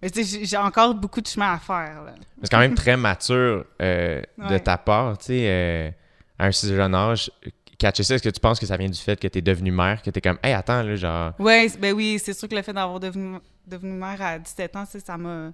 Mais 0.01 0.09
tu 0.09 0.23
sais, 0.23 0.45
j'ai- 0.45 0.57
encore 0.57 0.93
beaucoup 0.95 1.21
de 1.21 1.27
chemin 1.27 1.53
à 1.53 1.59
faire. 1.59 2.03
Là. 2.03 2.13
C'est 2.41 2.49
quand 2.49 2.59
même 2.59 2.73
très 2.75 2.97
mature 2.97 3.65
euh, 3.81 4.21
de 4.37 4.43
Ouais. 4.43 4.59
ta 4.59 4.77
part, 4.77 5.17
tu 5.19 5.25
sais, 5.27 5.43
euh, 5.47 5.91
à 6.39 6.45
un 6.47 6.51
si 6.51 6.67
jeune 6.67 6.95
âge. 6.95 7.31
Catcher 7.77 8.03
ça, 8.03 8.15
est-ce 8.15 8.23
que 8.23 8.29
tu 8.29 8.39
penses 8.39 8.59
que 8.59 8.65
ça 8.65 8.77
vient 8.77 8.89
du 8.89 8.99
fait 8.99 9.19
que 9.19 9.27
tu 9.27 9.39
es 9.39 9.41
devenue 9.41 9.71
mère, 9.71 10.01
que 10.01 10.09
tu 10.09 10.17
es 10.17 10.21
comme, 10.21 10.37
hey, 10.43 10.53
attends, 10.53 10.83
là, 10.83 10.95
genre. 10.95 11.33
Ouais, 11.39 11.67
ben 11.79 11.93
oui, 11.93 12.19
c'est 12.23 12.33
sûr 12.33 12.47
que 12.47 12.55
le 12.55 12.61
fait 12.61 12.71
d'avoir 12.73 12.99
devenu, 12.99 13.37
devenu 13.67 13.91
mère 13.93 14.21
à 14.21 14.39
17 14.39 14.75
ans, 14.75 14.85
ça 14.85 15.17
m'a 15.17 15.51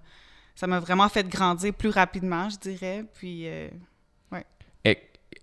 ça 0.56 0.68
m'a 0.68 0.80
vraiment 0.80 1.08
fait 1.10 1.28
grandir 1.28 1.74
plus 1.74 1.90
rapidement, 1.90 2.50
je 2.50 2.58
dirais. 2.58 3.06
Puis 3.16 3.48
euh, 3.48 3.70
E- 4.86 4.96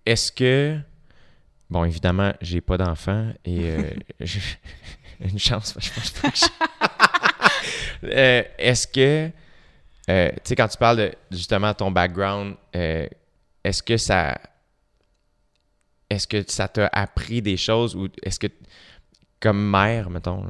Est-ce 0.05 0.33
que. 0.33 0.79
Bon, 1.69 1.85
évidemment, 1.85 2.33
j'ai 2.41 2.61
pas 2.61 2.77
d'enfant 2.79 3.33
et. 3.45 3.71
euh, 3.71 3.91
j'ai 4.21 4.41
une 5.21 5.39
chance, 5.39 5.75
je 5.79 5.91
pense 5.91 6.11
pas 6.11 6.31
que 6.31 6.37
j'ai- 6.37 6.47
Euh, 8.05 8.43
Est-ce 8.59 8.87
que. 8.87 9.31
euh, 10.11 10.29
tu 10.31 10.41
sais, 10.45 10.55
quand 10.57 10.69
tu 10.69 10.77
parles 10.79 10.97
de 10.99 11.13
justement 11.31 11.73
ton 11.75 11.91
background, 11.91 12.55
est-ce 12.73 13.83
que 13.83 13.97
ça. 13.97 14.39
Est-ce 16.09 16.27
que 16.29 16.45
ça 16.47 16.69
t'a 16.69 16.89
appris 16.93 17.43
des 17.43 17.57
choses 17.57 17.97
ou 17.97 18.09
est-ce 18.23 18.39
que. 18.39 18.47
Comme 19.41 19.71
mère, 19.71 20.09
mettons, 20.09 20.45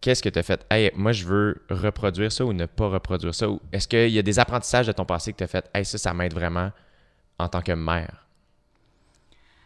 qu'est-ce 0.00 0.22
que 0.22 0.28
tu 0.28 0.38
as 0.38 0.42
fait? 0.42 0.66
Hey, 0.70 0.90
moi, 0.94 1.12
je 1.12 1.24
veux 1.24 1.62
reproduire 1.70 2.30
ça 2.32 2.44
ou 2.44 2.52
ne 2.52 2.66
pas 2.66 2.88
reproduire 2.88 3.34
ça? 3.34 3.48
Ou 3.48 3.60
est-ce 3.72 3.86
qu'il 3.88 4.10
y 4.10 4.18
a 4.18 4.22
des 4.22 4.38
apprentissages 4.38 4.86
de 4.86 4.92
ton 4.92 5.04
passé 5.04 5.32
que 5.32 5.38
tu 5.38 5.44
as 5.44 5.48
fait? 5.48 5.70
Hey, 5.72 5.84
ça, 5.84 5.96
ça 5.98 6.12
m'aide 6.12 6.34
vraiment 6.34 6.72
en 7.38 7.48
tant 7.48 7.62
que 7.62 7.72
mère. 7.72 8.19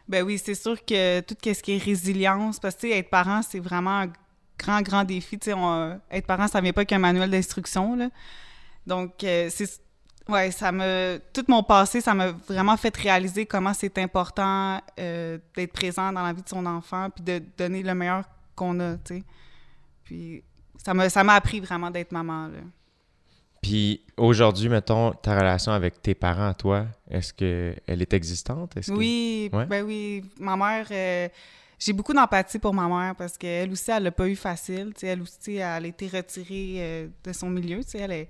Ben 0.09 0.23
oui, 0.23 0.39
c'est 0.39 0.55
sûr 0.55 0.85
que 0.85 1.21
tout 1.21 1.37
ce 1.43 1.63
qui 1.63 1.77
est 1.77 1.83
résilience, 1.83 2.61
parce 2.61 2.75
que 2.75 2.87
être 2.89 3.09
parent, 3.09 3.41
c'est 3.43 3.61
vraiment 3.61 4.01
un 4.01 4.13
grand, 4.59 4.83
grand 4.83 5.05
défi. 5.05 5.39
Être 6.11 6.27
parent, 6.27 6.49
ça 6.49 6.61
vient 6.61 6.73
pas 6.73 6.85
qu'un 6.85 6.99
manuel 6.99 7.31
d'instruction. 7.31 8.11
Donc, 8.87 9.25
euh, 9.25 9.49
c'est... 9.51 9.81
Ouais, 10.29 10.51
ça 10.51 10.73
me... 10.73 11.21
Tout 11.33 11.45
mon 11.49 11.63
passé, 11.63 12.01
ça 12.01 12.15
m'a 12.15 12.33
vraiment 12.33 12.77
fait 12.77 12.95
réaliser 12.97 13.47
comment 13.47 13.75
c'est 13.75 13.99
important 13.99 14.81
euh, 14.99 15.39
d'être 15.55 15.73
présent 15.73 16.13
dans 16.13 16.23
la 16.23 16.33
vie 16.33 16.43
de 16.43 16.49
son 16.49 16.65
enfant 16.65 17.09
puis 17.11 17.25
de 17.25 17.43
donner 17.59 17.83
le 17.83 17.95
meilleur 17.95 18.25
qu'on 18.55 18.79
a. 18.81 18.97
Puis 20.05 20.43
ça 20.83 20.95
m'a, 20.95 21.09
ça 21.09 21.25
m'a 21.25 21.35
appris 21.35 21.61
vraiment 21.61 21.91
d'être 21.91 22.13
maman, 22.13 22.49
là. 22.49 22.61
Puis 23.65 24.03
aujourd'hui, 24.19 24.69
mettons, 24.69 25.13
ta 25.13 25.35
relation 25.39 25.73
avec 25.73 26.03
tes 26.03 26.15
parents, 26.15 26.53
toi, 26.53 26.85
est-ce 27.11 27.33
qu'elle 27.33 28.03
est 28.03 28.13
existante? 28.13 28.77
Est-ce 28.77 28.93
que- 28.93 28.97
Oui, 28.97 29.49
Ouais. 29.55 29.65
ben 29.65 29.83
oui. 29.87 30.23
Ma 30.39 30.55
mère, 30.55 30.87
euh, 30.91 31.29
j'ai 31.79 31.95
beaucoup 31.95 32.13
d'empathie 32.13 32.59
pour 32.59 32.75
ma 32.75 32.87
mère 32.87 33.15
parce 33.17 33.39
qu'elle 33.39 33.71
aussi, 33.73 33.91
elle 33.91 34.03
l'a 34.03 34.11
pas 34.13 34.29
eu 34.29 34.37
facile. 34.37 34.93
Tu 34.95 35.01
sais, 35.01 35.07
elle 35.07 35.23
aussi, 35.23 35.55
elle 35.57 35.63
a 35.63 35.87
été 35.87 36.07
retirée 36.09 36.75
euh, 36.77 37.09
de 37.25 37.33
son 37.33 37.49
milieu. 37.49 37.81
Elle 37.95 38.13
est, 38.13 38.29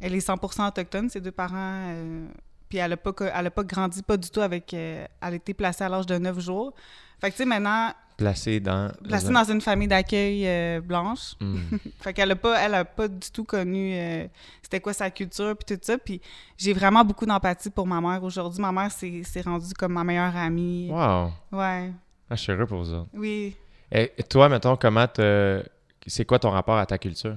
elle 0.00 0.14
est 0.14 0.26
100% 0.26 0.66
autochtone, 0.68 1.10
ses 1.10 1.20
deux 1.20 1.30
parents. 1.30 1.56
euh, 1.88 2.26
puis 2.70 2.78
elle 2.78 2.92
a 2.92 2.96
pas, 2.96 3.12
elle 3.34 3.46
a 3.48 3.50
pas 3.50 3.64
grandi 3.64 4.02
pas 4.02 4.16
du 4.16 4.30
tout 4.30 4.40
avec... 4.40 4.72
euh, 4.72 5.04
elle 5.20 5.32
a 5.32 5.36
été 5.36 5.52
placée 5.52 5.84
à 5.84 5.90
l'âge 5.90 6.06
de 6.06 6.16
9 6.16 6.38
jours. 6.40 6.72
Fait 7.20 7.28
que, 7.30 7.36
tu 7.36 7.42
sais, 7.42 7.44
maintenant, 7.44 7.92
Placée 8.20 8.60
dans... 8.60 8.92
placée 9.08 9.32
dans 9.32 9.44
une 9.50 9.62
famille 9.62 9.88
d'accueil 9.88 10.46
euh, 10.46 10.80
blanche. 10.82 11.32
Hmm. 11.40 11.56
Fait 12.00 12.12
qu'elle 12.12 12.30
a 12.30 12.36
pas, 12.36 12.60
elle 12.60 12.74
a 12.74 12.84
pas 12.84 13.08
du 13.08 13.30
tout 13.32 13.44
connu 13.44 13.94
euh, 13.94 14.26
c'était 14.60 14.78
quoi 14.80 14.92
sa 14.92 15.10
culture 15.10 15.56
puis 15.56 15.74
tout 15.74 15.80
ça. 15.82 15.96
Puis 15.96 16.20
j'ai 16.58 16.74
vraiment 16.74 17.02
beaucoup 17.02 17.24
d'empathie 17.24 17.70
pour 17.70 17.86
ma 17.86 17.98
mère 18.02 18.22
aujourd'hui. 18.22 18.60
Ma 18.60 18.72
mère 18.72 18.92
s'est 18.92 19.22
s'est 19.24 19.40
rendue 19.40 19.72
comme 19.72 19.94
ma 19.94 20.04
meilleure 20.04 20.36
amie. 20.36 20.88
Wow! 20.90 21.30
Ouais, 21.50 21.90
Ah, 22.28 22.36
je 22.36 22.42
suis 22.42 22.52
heureux 22.52 22.66
pour 22.66 22.78
vous 22.78 22.92
autres. 22.92 23.08
oui. 23.14 23.56
Et 23.92 24.12
toi, 24.28 24.48
mettons, 24.48 24.76
comment 24.76 25.08
te... 25.08 25.64
C'est 26.06 26.24
quoi 26.24 26.38
ton 26.38 26.50
rapport 26.50 26.76
à 26.78 26.86
ta 26.86 26.96
culture? 26.98 27.36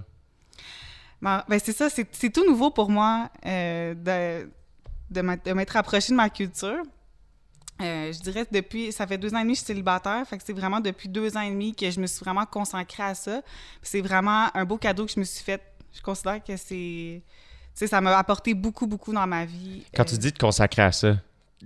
Ben, 1.22 1.44
ben, 1.48 1.60
c'est 1.64 1.72
ça, 1.72 1.90
c'est 1.90 2.30
tout 2.30 2.46
nouveau 2.46 2.70
pour 2.70 2.90
moi 2.92 3.30
euh, 3.46 3.96
de, 3.96 4.50
de 5.10 5.52
m'être 5.54 5.78
approché 5.78 6.12
de 6.12 6.18
ma 6.18 6.30
culture. 6.30 6.84
Euh, 7.84 8.14
je 8.14 8.20
dirais 8.20 8.46
que 8.46 8.54
depuis, 8.54 8.92
ça 8.92 9.06
fait 9.06 9.18
deux 9.18 9.34
ans 9.34 9.40
et 9.40 9.42
demi 9.44 9.54
que 9.54 9.60
je 9.60 9.64
suis 9.64 9.68
célibataire, 9.74 10.26
fait 10.28 10.38
que 10.38 10.44
c'est 10.46 10.54
vraiment 10.54 10.80
depuis 10.80 11.10
deux 11.10 11.36
ans 11.38 11.42
et 11.42 11.50
demi 11.50 11.76
que 11.76 11.90
je 11.92 12.00
me 12.00 12.08
suis 12.08 12.24
vraiment 12.24 12.46
consacrée 12.46 13.04
à 13.04 13.14
ça. 13.16 13.42
C'est 13.82 14.02
vraiment 14.02 14.48
un 14.56 14.66
beau 14.66 14.78
cadeau 14.78 15.06
que 15.06 15.12
je 15.12 15.20
me 15.20 15.26
suis 15.26 15.44
fait. 15.44 15.62
Je 15.94 16.02
considère 16.02 16.44
que 16.44 16.56
c'est, 16.58 17.22
tu 17.22 17.22
sais, 17.76 17.88
ça 17.88 18.02
m'a 18.02 18.18
apporté 18.18 18.54
beaucoup, 18.54 18.88
beaucoup 18.88 19.14
dans 19.14 19.28
ma 19.28 19.46
vie. 19.46 19.84
Quand 19.96 20.04
Euh, 20.04 20.06
tu 20.06 20.18
dis 20.18 20.32
te 20.32 20.40
consacrer 20.40 20.82
à 20.84 20.92
ça, 20.92 21.18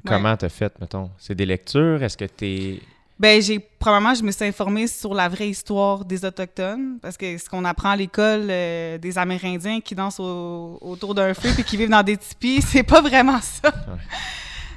comment 0.06 0.36
t'as 0.36 0.50
fait, 0.50 0.74
mettons? 0.82 1.10
C'est 1.18 1.36
des 1.36 1.46
lectures? 1.46 2.02
Est-ce 2.04 2.18
que 2.18 2.26
t'es... 2.26 2.82
Ben, 3.20 3.42
j'ai 3.42 3.58
probablement 3.58 4.14
je 4.14 4.22
me 4.22 4.30
suis 4.30 4.46
informée 4.46 4.86
sur 4.86 5.16
la 5.16 5.28
vraie 5.28 5.50
histoire 5.50 6.06
des 6.06 6.24
autochtones 6.24 7.00
parce 7.02 7.18
que 7.18 7.36
ce 7.40 7.50
qu'on 7.50 7.66
apprend 7.66 7.90
à 7.90 7.96
l'école 7.96 8.46
euh, 8.48 9.00
des 9.00 9.18
Amérindiens 9.18 9.82
qui 9.82 9.96
dansent 9.96 10.20
au- 10.20 10.78
autour 10.82 11.16
d'un 11.16 11.34
feu 11.34 11.50
puis 11.56 11.64
qui 11.64 11.78
vivent 11.78 11.90
dans 11.90 12.04
des 12.04 12.16
tipis, 12.16 12.62
c'est 12.72 12.84
pas 12.84 13.02
vraiment 13.02 13.40
ça. 13.42 13.74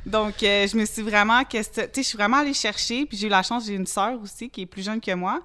Donc 0.06 0.42
euh, 0.42 0.66
je 0.66 0.76
me 0.76 0.84
suis 0.84 1.02
vraiment 1.02 1.44
question- 1.44 1.84
tu 1.84 1.90
sais 1.94 2.02
je 2.02 2.08
suis 2.08 2.16
vraiment 2.16 2.38
allée 2.38 2.54
chercher 2.54 3.06
puis 3.06 3.16
j'ai 3.16 3.26
eu 3.26 3.30
la 3.30 3.42
chance 3.42 3.66
j'ai 3.66 3.74
une 3.74 3.86
sœur 3.86 4.20
aussi 4.20 4.48
qui 4.48 4.62
est 4.62 4.66
plus 4.66 4.82
jeune 4.82 5.00
que 5.00 5.14
moi. 5.14 5.42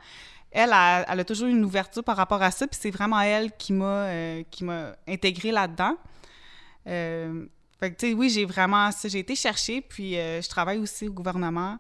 Elle 0.52 0.72
a, 0.72 1.06
elle 1.12 1.20
a 1.20 1.26
toujours 1.26 1.48
eu 1.48 1.52
une 1.52 1.66
ouverture 1.66 2.04
par 2.04 2.16
rapport 2.16 2.42
à 2.42 2.52
ça 2.52 2.66
puis 2.66 2.80
c'est 2.82 2.92
vraiment 2.92 3.20
elle 3.20 3.52
qui 3.58 3.74
m'a 3.74 3.86
euh, 3.86 4.44
qui 4.50 4.64
m'a 4.64 4.96
intégrée 5.08 5.52
là-dedans. 5.52 5.98
Euh, 6.88 7.46
fait 7.80 7.92
que, 7.92 8.00
tu 8.00 8.08
sais, 8.08 8.14
oui, 8.14 8.30
j'ai 8.30 8.46
vraiment 8.46 8.90
ça. 8.92 9.10
J'ai 9.10 9.20
été 9.20 9.36
chercher, 9.36 9.82
puis 9.82 10.18
euh, 10.18 10.42
je 10.42 10.48
travaille 10.48 10.78
aussi 10.78 11.08
au 11.10 11.12
gouvernement 11.12 11.78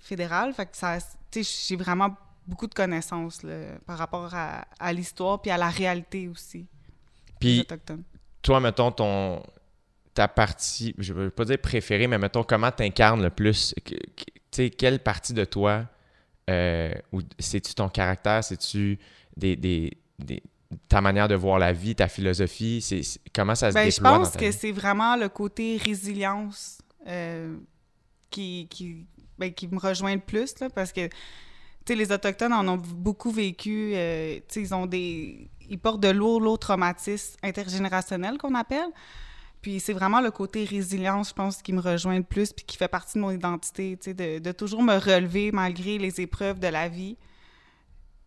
fédéral. 0.00 0.52
Fait 0.54 0.66
que 0.66 0.76
ça, 0.76 0.98
tu 1.30 1.44
sais, 1.44 1.66
j'ai 1.68 1.76
vraiment 1.76 2.16
beaucoup 2.46 2.66
de 2.66 2.74
connaissances 2.74 3.42
là, 3.42 3.76
par 3.86 3.98
rapport 3.98 4.34
à, 4.34 4.66
à 4.78 4.92
l'histoire 4.92 5.40
puis 5.40 5.50
à 5.50 5.56
la 5.56 5.68
réalité 5.68 6.28
aussi 6.28 6.66
Puis 7.38 7.66
toi, 8.42 8.60
mettons, 8.60 8.90
ton... 8.90 9.42
ta 10.16 10.28
partie, 10.28 10.94
je 10.96 11.12
veux 11.12 11.28
pas 11.30 11.44
dire 11.44 11.58
préférée, 11.58 12.06
mais 12.06 12.16
mettons, 12.18 12.42
comment 12.42 12.70
t'incarnes 12.72 13.22
le 13.22 13.28
plus? 13.30 13.74
Tu 13.84 13.94
sais, 14.50 14.70
quelle 14.70 14.98
partie 14.98 15.34
de 15.34 15.44
toi, 15.44 15.84
euh, 16.48 16.90
ou 17.12 17.20
c'est-tu 17.38 17.74
ton 17.74 17.90
caractère, 17.90 18.42
c'est-tu 18.42 18.98
des, 19.36 19.56
des, 19.56 19.92
des- 20.18 20.42
ta 20.88 21.02
manière 21.02 21.28
de 21.28 21.34
voir 21.34 21.58
la 21.58 21.74
vie, 21.74 21.94
ta 21.94 22.08
philosophie? 22.08 22.80
C'est, 22.80 23.02
comment 23.34 23.54
ça 23.54 23.70
se 23.70 23.74
Ben, 23.74 23.90
je 23.90 24.00
dans 24.00 24.10
pense 24.18 24.32
ta 24.32 24.38
que 24.38 24.50
c'est 24.52 24.72
vraiment 24.72 25.16
le 25.16 25.28
côté 25.28 25.76
résilience 25.76 26.78
euh, 27.06 27.54
qui, 28.30 28.66
qui, 28.70 29.04
ben, 29.38 29.52
qui 29.52 29.68
me 29.68 29.78
rejoint 29.78 30.14
le 30.14 30.20
plus, 30.22 30.58
là, 30.60 30.70
parce 30.70 30.92
que, 30.92 31.06
tu 31.08 31.12
sais, 31.88 31.94
les 31.94 32.10
Autochtones 32.10 32.54
en 32.54 32.66
ont 32.66 32.78
beaucoup 32.78 33.30
vécu, 33.30 33.92
euh, 33.94 34.40
ils 34.56 34.74
ont 34.74 34.86
des... 34.86 35.50
Ils 35.68 35.78
portent 35.78 36.00
de 36.00 36.08
lourds, 36.10 36.40
lourds 36.40 36.58
traumatismes 36.60 37.36
intergénérationnels, 37.42 38.38
qu'on 38.38 38.54
appelle. 38.54 38.88
Puis 39.66 39.80
c'est 39.80 39.92
vraiment 39.94 40.20
le 40.20 40.30
côté 40.30 40.62
résilience, 40.64 41.30
je 41.30 41.34
pense, 41.34 41.60
qui 41.60 41.72
me 41.72 41.80
rejoint 41.80 42.16
le 42.18 42.22
plus, 42.22 42.52
puis 42.52 42.64
qui 42.64 42.76
fait 42.76 42.86
partie 42.86 43.14
de 43.14 43.20
mon 43.20 43.32
identité, 43.32 43.96
tu 44.00 44.10
sais, 44.10 44.14
de, 44.14 44.38
de 44.38 44.52
toujours 44.52 44.80
me 44.80 44.94
relever 44.94 45.50
malgré 45.50 45.98
les 45.98 46.20
épreuves 46.20 46.60
de 46.60 46.68
la 46.68 46.88
vie. 46.88 47.16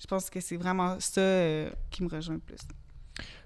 Je 0.01 0.05
pense 0.05 0.29
que 0.29 0.41
c'est 0.41 0.58
vraiment 0.58 1.00
ça 1.00 1.22
euh, 1.22 1.69
qui 1.91 2.03
me 2.03 2.10
rejoint 2.10 2.36
le 2.36 2.41
plus. 2.41 2.58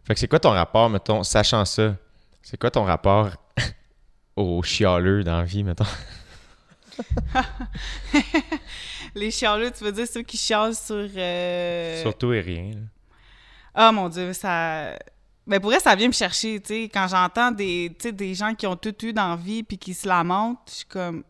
Fait 0.06 0.16
que 0.16 0.20
c'est 0.20 0.28
quoi 0.28 0.40
ton 0.40 0.50
rapport, 0.50 0.90
mettons, 0.90 1.22
sachant 1.22 1.66
ça, 1.66 1.96
c'est 2.42 2.58
quoi 2.60 2.72
ton 2.72 2.84
rapport 2.84 3.30
aux 4.36 4.64
chialeux 4.64 5.24
dans 5.24 5.38
la 5.38 5.44
vie, 5.44 5.64
mettons? 5.64 5.86
Les 9.14 9.30
chialeux, 9.30 9.70
tu 9.70 9.84
veux 9.84 9.92
dire 9.92 10.08
ceux 10.08 10.24
qui 10.24 10.38
chialent 10.38 10.74
sur... 10.74 10.96
euh, 11.16 12.02
Surtout 12.02 12.34
et 12.34 12.42
rien. 12.42 12.72
là. 12.72 12.80
Ah 13.76 13.92
mon 13.92 14.10
Dieu, 14.10 14.34
ça. 14.34 14.98
Ben 15.46 15.60
pour 15.60 15.72
vrai, 15.72 15.80
ça 15.80 15.96
vient 15.96 16.08
me 16.08 16.14
chercher, 16.14 16.60
tu 16.62 16.68
sais. 16.68 16.84
Quand 16.84 17.08
j'entends 17.08 17.52
des, 17.52 17.90
des 17.90 18.34
gens 18.34 18.56
qui 18.56 18.66
ont 18.66 18.78
tout 18.78 19.06
eu 19.06 19.12
dans 19.12 19.30
la 19.30 19.36
vie 19.36 19.64
puis 19.64 19.78
qui 19.78 19.94
se 19.94 20.08
lamentent, 20.08 20.60
je 20.68 20.74
suis 20.74 20.86
comme. 20.86 21.24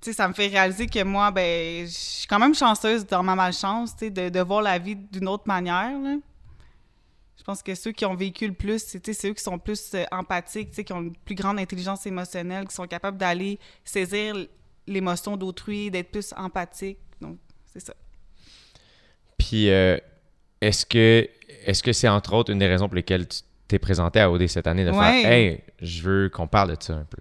Tu 0.00 0.12
ça 0.12 0.28
me 0.28 0.32
fait 0.32 0.46
réaliser 0.46 0.86
que 0.86 1.02
moi, 1.02 1.32
ben, 1.32 1.84
je 1.84 1.90
suis 1.90 2.26
quand 2.28 2.38
même 2.38 2.54
chanceuse 2.54 3.04
dans 3.04 3.24
ma 3.24 3.34
malchance, 3.34 3.96
tu 3.96 4.06
sais, 4.06 4.10
de, 4.10 4.28
de 4.28 4.40
voir 4.40 4.62
la 4.62 4.78
vie 4.78 4.94
d'une 4.94 5.26
autre 5.26 5.44
manière, 5.46 5.98
là. 5.98 6.16
Je 7.36 7.42
pense 7.42 7.62
que 7.62 7.74
ceux 7.74 7.92
qui 7.92 8.04
ont 8.04 8.14
vécu 8.14 8.46
le 8.46 8.52
plus, 8.52 8.82
c'est 8.84 9.12
c'est 9.12 9.30
eux 9.30 9.32
qui 9.32 9.42
sont 9.42 9.58
plus 9.58 9.94
euh, 9.94 10.04
empathiques, 10.12 10.70
qui 10.70 10.92
ont 10.92 11.00
une 11.00 11.16
plus 11.16 11.34
grande 11.34 11.58
intelligence 11.58 12.04
émotionnelle, 12.06 12.68
qui 12.68 12.74
sont 12.74 12.86
capables 12.86 13.16
d'aller 13.16 13.58
saisir 13.84 14.36
l'émotion 14.86 15.36
d'autrui, 15.36 15.90
d'être 15.90 16.10
plus 16.10 16.34
empathique. 16.36 16.98
Donc, 17.20 17.38
c'est 17.66 17.80
ça. 17.80 17.94
Puis, 19.38 19.70
euh, 19.70 19.98
est-ce 20.60 20.84
que 20.86 21.28
est-ce 21.66 21.82
que 21.82 21.92
c'est 21.92 22.08
entre 22.08 22.32
autres 22.34 22.52
une 22.52 22.58
des 22.58 22.66
raisons 22.66 22.88
pour 22.88 22.94
lesquelles 22.96 23.26
tu 23.28 23.40
t'es 23.66 23.78
présenté 23.78 24.18
à 24.20 24.30
OD 24.30 24.46
cette 24.46 24.66
année 24.66 24.84
de 24.84 24.90
Ouais. 24.90 25.22
faire 25.22 25.30
Hey, 25.32 25.60
je 25.82 26.02
veux 26.02 26.28
qu'on 26.30 26.46
parle 26.46 26.74
de 26.76 26.82
ça 26.82 26.94
un 26.94 27.04
peu? 27.04 27.18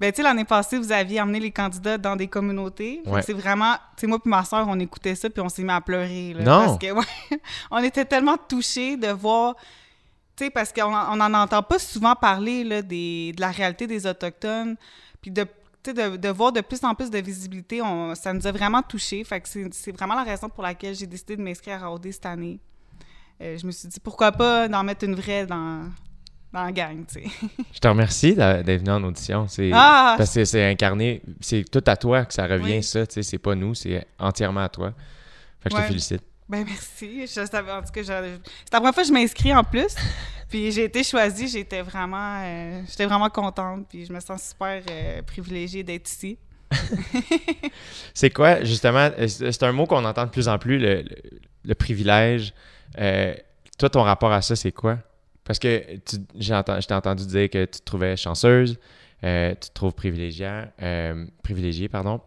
Ben, 0.00 0.10
tu 0.10 0.16
sais, 0.16 0.22
l'année 0.22 0.46
passée, 0.46 0.78
vous 0.78 0.90
aviez 0.92 1.20
emmené 1.20 1.38
les 1.40 1.50
candidats 1.50 1.98
dans 1.98 2.16
des 2.16 2.26
communautés. 2.26 3.02
Ouais. 3.04 3.20
C'est 3.20 3.34
vraiment... 3.34 3.74
Tu 3.96 4.00
sais, 4.02 4.06
moi 4.06 4.18
puis 4.18 4.30
ma 4.30 4.42
soeur, 4.44 4.64
on 4.66 4.80
écoutait 4.80 5.14
ça, 5.14 5.28
puis 5.28 5.42
on 5.42 5.50
s'est 5.50 5.62
mis 5.62 5.70
à 5.70 5.80
pleurer. 5.82 6.32
là, 6.32 6.42
Non! 6.42 6.64
Parce 6.64 6.78
que, 6.78 6.90
ouais, 6.92 7.38
on 7.70 7.78
était 7.82 8.06
tellement 8.06 8.38
touchés 8.38 8.96
de 8.96 9.08
voir... 9.08 9.56
Tu 10.36 10.44
sais, 10.46 10.50
parce 10.50 10.72
qu'on 10.72 10.94
en- 10.94 11.12
on 11.12 11.16
n'en 11.16 11.34
entend 11.42 11.62
pas 11.62 11.78
souvent 11.78 12.14
parler, 12.14 12.64
là, 12.64 12.80
des, 12.80 13.32
de 13.36 13.40
la 13.42 13.50
réalité 13.50 13.86
des 13.86 14.06
Autochtones. 14.06 14.76
Puis 15.20 15.30
de, 15.30 15.44
de, 15.84 16.16
de 16.16 16.28
voir 16.30 16.50
de 16.52 16.62
plus 16.62 16.82
en 16.82 16.94
plus 16.94 17.10
de 17.10 17.18
visibilité, 17.18 17.82
on, 17.82 18.14
ça 18.14 18.32
nous 18.32 18.46
a 18.46 18.52
vraiment 18.52 18.80
touchés. 18.80 19.22
Fait 19.24 19.38
que 19.42 19.46
c'est 19.50 19.68
c'est 19.74 19.92
vraiment 19.92 20.14
la 20.14 20.22
raison 20.24 20.48
pour 20.48 20.62
laquelle 20.62 20.94
j'ai 20.94 21.06
décidé 21.06 21.36
de 21.36 21.42
m'inscrire 21.42 21.84
à 21.84 21.92
OD 21.92 22.10
cette 22.10 22.24
année. 22.24 22.58
Euh, 23.40 23.56
je 23.58 23.66
me 23.66 23.72
suis 23.72 23.88
dit, 23.88 24.00
pourquoi 24.00 24.32
pas 24.32 24.68
d'en 24.68 24.82
mettre 24.84 25.04
une 25.04 25.14
vraie 25.14 25.46
dans, 25.46 25.88
dans 26.52 26.64
la 26.64 26.72
gang, 26.72 27.04
tu 27.06 27.22
sais. 27.22 27.26
Je 27.72 27.78
te 27.78 27.88
remercie 27.88 28.34
d'être 28.34 28.66
venu 28.80 28.90
en 28.90 29.02
audition. 29.04 29.46
C'est 29.48 29.70
Ah! 29.72 30.14
parce 30.18 30.34
que 30.34 30.44
c'est 30.44 30.64
incarné, 30.70 31.22
c'est 31.40 31.64
tout 31.70 31.82
à 31.86 31.96
toi 31.96 32.24
que 32.26 32.34
ça 32.34 32.46
revient 32.46 32.76
Oui. 32.78 32.82
ça, 32.82 33.06
tu 33.06 33.14
sais, 33.14 33.22
c'est 33.22 33.38
pas 33.38 33.54
nous, 33.54 33.74
c'est 33.74 34.06
entièrement 34.18 34.60
à 34.60 34.68
toi. 34.68 34.92
Fait 35.62 35.70
que 35.70 35.76
je 35.76 35.80
te 35.82 35.86
félicite. 35.86 36.22
Ben 36.48 36.64
merci. 36.66 37.20
Je 37.22 37.46
savais, 37.46 37.70
en 37.70 37.80
tout 37.80 37.92
cas, 37.92 38.02
je- 38.02 38.06
c'est 38.06 38.72
la 38.72 38.78
première 38.80 38.92
fois 38.94 39.02
que 39.04 39.08
je 39.08 39.12
m'inscris 39.12 39.54
en 39.54 39.62
plus. 39.64 39.94
Puis 40.50 40.72
j'ai 40.72 40.84
été 40.84 41.04
choisie, 41.04 41.46
j'étais 41.46 41.80
vraiment, 41.80 42.42
euh, 42.42 42.82
j'étais 42.88 43.06
vraiment 43.06 43.28
contente. 43.30 43.86
Puis 43.88 44.04
je 44.04 44.12
me 44.12 44.18
sens 44.18 44.48
super 44.50 44.82
euh, 44.90 45.22
privilégiée 45.22 45.84
d'être 45.84 46.10
ici. 46.10 46.38
C'est 48.14 48.30
quoi, 48.30 48.62
justement, 48.64 49.10
c'est 49.18 49.52
c'est 49.52 49.62
un 49.64 49.72
mot 49.72 49.86
qu'on 49.86 50.04
entend 50.04 50.24
de 50.24 50.30
plus 50.30 50.48
en 50.48 50.58
plus, 50.58 50.78
le, 50.78 51.02
le- 51.02 51.16
le 51.64 51.74
privilège. 51.74 52.52
Euh, 52.98 53.34
toi, 53.78 53.90
ton 53.90 54.02
rapport 54.02 54.32
à 54.32 54.42
ça, 54.42 54.56
c'est 54.56 54.72
quoi? 54.72 54.98
Parce 55.44 55.58
que 55.58 55.82
j'ai 56.36 56.54
enten- 56.54 56.80
je 56.80 56.86
t'ai 56.86 56.94
entendu 56.94 57.26
dire 57.26 57.48
que 57.50 57.64
tu 57.64 57.80
te 57.80 57.84
trouvais 57.84 58.16
chanceuse, 58.16 58.78
euh, 59.24 59.50
tu 59.50 59.68
te 59.68 59.74
trouves 59.74 59.94
privilégiée, 59.94 60.64
euh, 60.82 61.26
privilégiée, 61.42 61.88
pardon. 61.88 62.20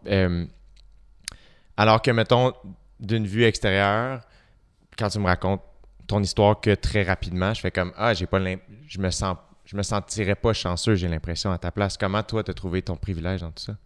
Alors 1.76 2.02
que, 2.02 2.10
mettons, 2.10 2.52
d'une 3.00 3.26
vue 3.26 3.44
extérieure, 3.44 4.20
quand 4.98 5.08
tu 5.08 5.18
me 5.18 5.26
racontes 5.26 5.62
ton 6.06 6.22
histoire 6.22 6.60
que 6.60 6.74
très 6.74 7.02
rapidement, 7.02 7.54
je 7.54 7.60
fais 7.60 7.70
comme 7.70 7.92
Ah, 7.96 8.14
j'ai 8.14 8.26
pas 8.26 8.40
je 8.86 8.98
me 9.00 9.10
sens 9.10 9.36
je 9.64 9.76
me 9.76 9.82
sentirais 9.82 10.34
pas 10.34 10.52
chanceux, 10.52 10.94
j'ai 10.94 11.08
l'impression 11.08 11.50
à 11.50 11.56
ta 11.58 11.70
place. 11.70 11.96
Comment 11.96 12.22
toi 12.22 12.44
t'as 12.44 12.52
trouvé 12.52 12.82
ton 12.82 12.96
privilège 12.96 13.40
dans 13.40 13.50
tout 13.50 13.62
ça? 13.62 13.76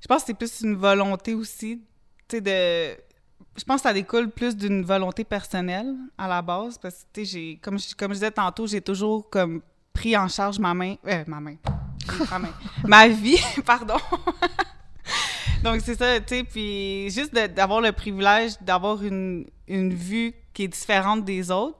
Je 0.00 0.06
pense 0.06 0.22
que 0.22 0.28
c'est 0.28 0.34
plus 0.34 0.62
une 0.62 0.76
volonté 0.76 1.34
aussi, 1.34 1.82
tu 2.26 2.36
sais, 2.36 2.40
de... 2.40 2.96
Je 3.56 3.64
pense 3.64 3.76
que 3.76 3.88
ça 3.88 3.92
découle 3.92 4.30
plus 4.30 4.56
d'une 4.56 4.82
volonté 4.82 5.24
personnelle 5.24 5.94
à 6.16 6.28
la 6.28 6.40
base, 6.40 6.78
parce 6.78 7.06
que, 7.12 7.24
j'ai... 7.24 7.58
Comme 7.60 7.78
je, 7.78 7.94
comme 7.94 8.12
je 8.12 8.14
disais 8.14 8.30
tantôt, 8.30 8.66
j'ai 8.66 8.80
toujours 8.80 9.28
comme 9.28 9.60
pris 9.92 10.16
en 10.16 10.28
charge 10.28 10.58
ma 10.58 10.72
main... 10.72 10.94
Euh, 11.06 11.24
ma 11.26 11.40
main. 11.40 11.56
Ma 12.30 12.38
main. 12.38 12.54
ma 12.84 13.08
vie, 13.08 13.40
pardon. 13.66 13.96
Donc, 15.64 15.80
c'est 15.82 15.96
ça, 15.96 16.20
tu 16.20 16.36
sais, 16.36 16.44
puis 16.44 17.10
juste 17.10 17.34
d'avoir 17.34 17.80
le 17.80 17.92
privilège 17.92 18.52
d'avoir 18.62 19.02
une, 19.02 19.46
une 19.68 19.92
vue 19.92 20.32
qui 20.54 20.64
est 20.64 20.68
différente 20.68 21.24
des 21.24 21.50
autres, 21.50 21.76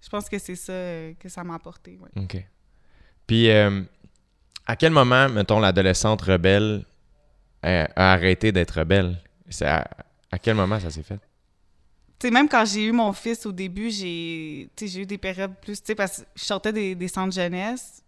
je 0.00 0.08
pense 0.08 0.28
que 0.28 0.38
c'est 0.38 0.56
ça 0.56 0.72
euh, 0.72 1.12
que 1.20 1.28
ça 1.28 1.44
m'a 1.44 1.54
apporté, 1.54 1.98
ouais. 2.00 2.22
OK. 2.22 2.44
Puis, 3.26 3.50
euh, 3.50 3.82
à 4.66 4.76
quel 4.76 4.92
moment, 4.92 5.28
mettons, 5.28 5.60
l'adolescente 5.60 6.22
rebelle 6.22 6.84
a 7.62 8.12
arrêté 8.12 8.50
d'être 8.50 8.78
rebelle? 8.78 9.22
C'est 9.50 9.66
à, 10.30 10.38
quel 10.38 10.54
moment 10.54 10.78
ça 10.80 10.90
s'est 10.90 11.02
fait? 11.02 11.18
Tu 12.18 12.26
sais, 12.26 12.30
même 12.30 12.48
quand 12.48 12.64
j'ai 12.64 12.84
eu 12.84 12.92
mon 12.92 13.12
fils 13.12 13.46
au 13.46 13.52
début, 13.52 13.90
j'ai 13.90 14.68
eu 14.80 15.06
des 15.06 15.18
périodes 15.18 15.54
plus, 15.62 15.82
tu 15.82 15.94
parce 15.94 16.18
que 16.18 16.22
je 16.34 16.44
sortais 16.44 16.72
des, 16.72 16.94
des 16.94 17.08
centres 17.08 17.34
jeunesse. 17.34 18.02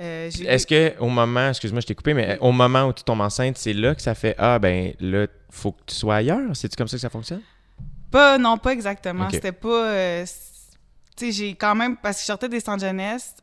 Euh, 0.00 0.30
eu 0.38 0.44
Est-ce 0.44 0.66
que 0.66 0.98
au 1.00 1.08
moment, 1.08 1.48
excuse-moi, 1.48 1.80
je 1.80 1.86
t'ai 1.86 1.94
coupé, 1.94 2.14
mais 2.14 2.38
au 2.40 2.52
moment 2.52 2.84
où 2.84 2.92
tu 2.92 3.02
tombes 3.02 3.20
enceinte, 3.20 3.58
c'est 3.58 3.72
là 3.72 3.94
que 3.94 4.02
ça 4.02 4.14
fait 4.14 4.34
Ah, 4.38 4.58
ben 4.58 4.94
là, 5.00 5.26
faut 5.50 5.72
que 5.72 5.82
tu 5.86 5.94
sois 5.94 6.16
ailleurs? 6.16 6.54
C'est-tu 6.54 6.76
comme 6.76 6.88
ça 6.88 6.96
que 6.96 7.00
ça 7.00 7.10
fonctionne? 7.10 7.42
Pas, 8.10 8.38
non, 8.38 8.58
pas 8.58 8.72
exactement. 8.72 9.28
C'était 9.30 9.52
pas. 9.52 9.88
euh, 9.88 10.24
tu 11.16 11.26
sais, 11.26 11.32
j'ai 11.32 11.54
quand 11.54 11.74
même. 11.74 11.96
Parce 11.96 12.18
que 12.18 12.22
je 12.22 12.26
sortais 12.26 12.48
des 12.48 12.60
centres 12.60 12.84
jeunesse 12.84 13.34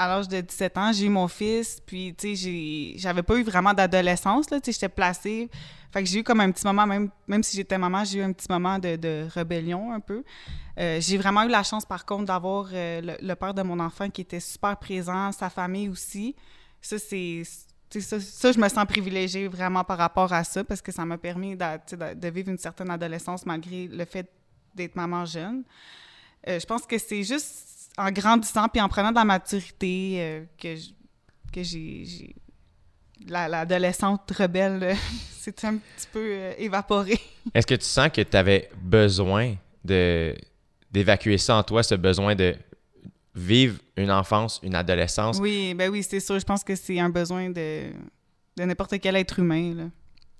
à 0.00 0.08
l'âge 0.08 0.28
de 0.28 0.40
17 0.40 0.78
ans, 0.78 0.92
j'ai 0.94 1.04
eu 1.04 1.08
mon 1.10 1.28
fils, 1.28 1.78
puis, 1.84 2.14
tu 2.16 2.34
sais, 2.34 2.98
j'avais 2.98 3.22
pas 3.22 3.36
eu 3.36 3.42
vraiment 3.42 3.74
d'adolescence, 3.74 4.48
là. 4.48 4.58
Tu 4.58 4.72
sais, 4.72 4.72
j'étais 4.72 4.88
placée. 4.88 5.50
Fait 5.92 6.06
j'ai 6.06 6.20
eu 6.20 6.22
comme 6.24 6.40
un 6.40 6.50
petit 6.50 6.66
moment, 6.66 6.86
même, 6.86 7.10
même 7.28 7.42
si 7.42 7.54
j'étais 7.54 7.76
maman, 7.76 8.02
j'ai 8.04 8.20
eu 8.20 8.22
un 8.22 8.32
petit 8.32 8.46
moment 8.48 8.78
de, 8.78 8.96
de 8.96 9.26
rébellion 9.28 9.92
un 9.92 10.00
peu. 10.00 10.24
Euh, 10.78 10.98
j'ai 11.02 11.18
vraiment 11.18 11.42
eu 11.42 11.48
la 11.48 11.62
chance, 11.62 11.84
par 11.84 12.06
contre, 12.06 12.24
d'avoir 12.24 12.70
euh, 12.72 13.18
le, 13.20 13.34
père 13.34 13.52
de 13.52 13.60
mon 13.60 13.78
enfant 13.78 14.08
qui 14.08 14.22
était 14.22 14.40
super 14.40 14.74
présent, 14.78 15.32
sa 15.32 15.50
famille 15.50 15.90
aussi. 15.90 16.34
Ça, 16.80 16.98
c'est. 16.98 17.42
Ça, 17.92 18.20
ça, 18.20 18.52
je 18.52 18.58
me 18.58 18.68
sens 18.68 18.86
privilégiée 18.86 19.48
vraiment 19.48 19.84
par 19.84 19.98
rapport 19.98 20.32
à 20.32 20.44
ça 20.44 20.62
parce 20.64 20.80
que 20.80 20.92
ça 20.92 21.04
m'a 21.04 21.18
permis 21.18 21.56
de- 21.56 22.14
de 22.14 22.28
vivre 22.28 22.48
une 22.48 22.56
certaine 22.56 22.88
adolescence 22.88 23.44
malgré 23.44 23.88
le 23.88 24.04
fait 24.04 24.30
d'être 24.74 24.94
maman 24.94 25.26
jeune. 25.26 25.64
Euh, 26.48 26.58
je 26.58 26.64
pense 26.64 26.86
que 26.86 26.96
c'est 26.96 27.22
juste 27.22 27.69
en 28.00 28.10
grandissant 28.10 28.68
puis 28.68 28.80
en 28.80 28.88
prenant 28.88 29.10
de 29.10 29.16
la 29.16 29.24
maturité 29.24 30.16
euh, 30.18 30.44
que 30.58 30.76
je- 30.76 30.90
que 31.52 31.62
j'ai 31.62 32.04
j'ai- 32.04 32.36
la- 33.28 33.48
l'adolescente 33.48 34.30
rebelle 34.30 34.82
euh, 34.82 34.94
s'est 35.30 35.64
un 35.64 35.76
petit 35.76 36.06
peu 36.12 36.20
euh, 36.32 36.52
évaporée. 36.58 37.18
Est-ce 37.54 37.66
que 37.66 37.74
tu 37.74 37.84
sens 37.84 38.08
que 38.10 38.20
tu 38.22 38.36
avais 38.36 38.70
besoin 38.80 39.54
de 39.84 40.34
d'évacuer 40.90 41.38
ça 41.38 41.56
en 41.56 41.62
toi, 41.62 41.82
ce 41.84 41.94
besoin 41.94 42.34
de 42.34 42.54
vivre 43.34 43.78
une 43.96 44.10
enfance, 44.10 44.58
une 44.62 44.74
adolescence? 44.74 45.38
Oui, 45.40 45.72
ben 45.74 45.88
oui, 45.90 46.02
c'est 46.02 46.18
sûr. 46.20 46.38
Je 46.38 46.44
pense 46.44 46.64
que 46.64 46.74
c'est 46.74 46.98
un 46.98 47.08
besoin 47.10 47.48
de, 47.48 47.92
de 48.56 48.64
n'importe 48.64 48.98
quel 49.00 49.14
être 49.14 49.38
humain. 49.38 49.72
Là. 49.74 49.84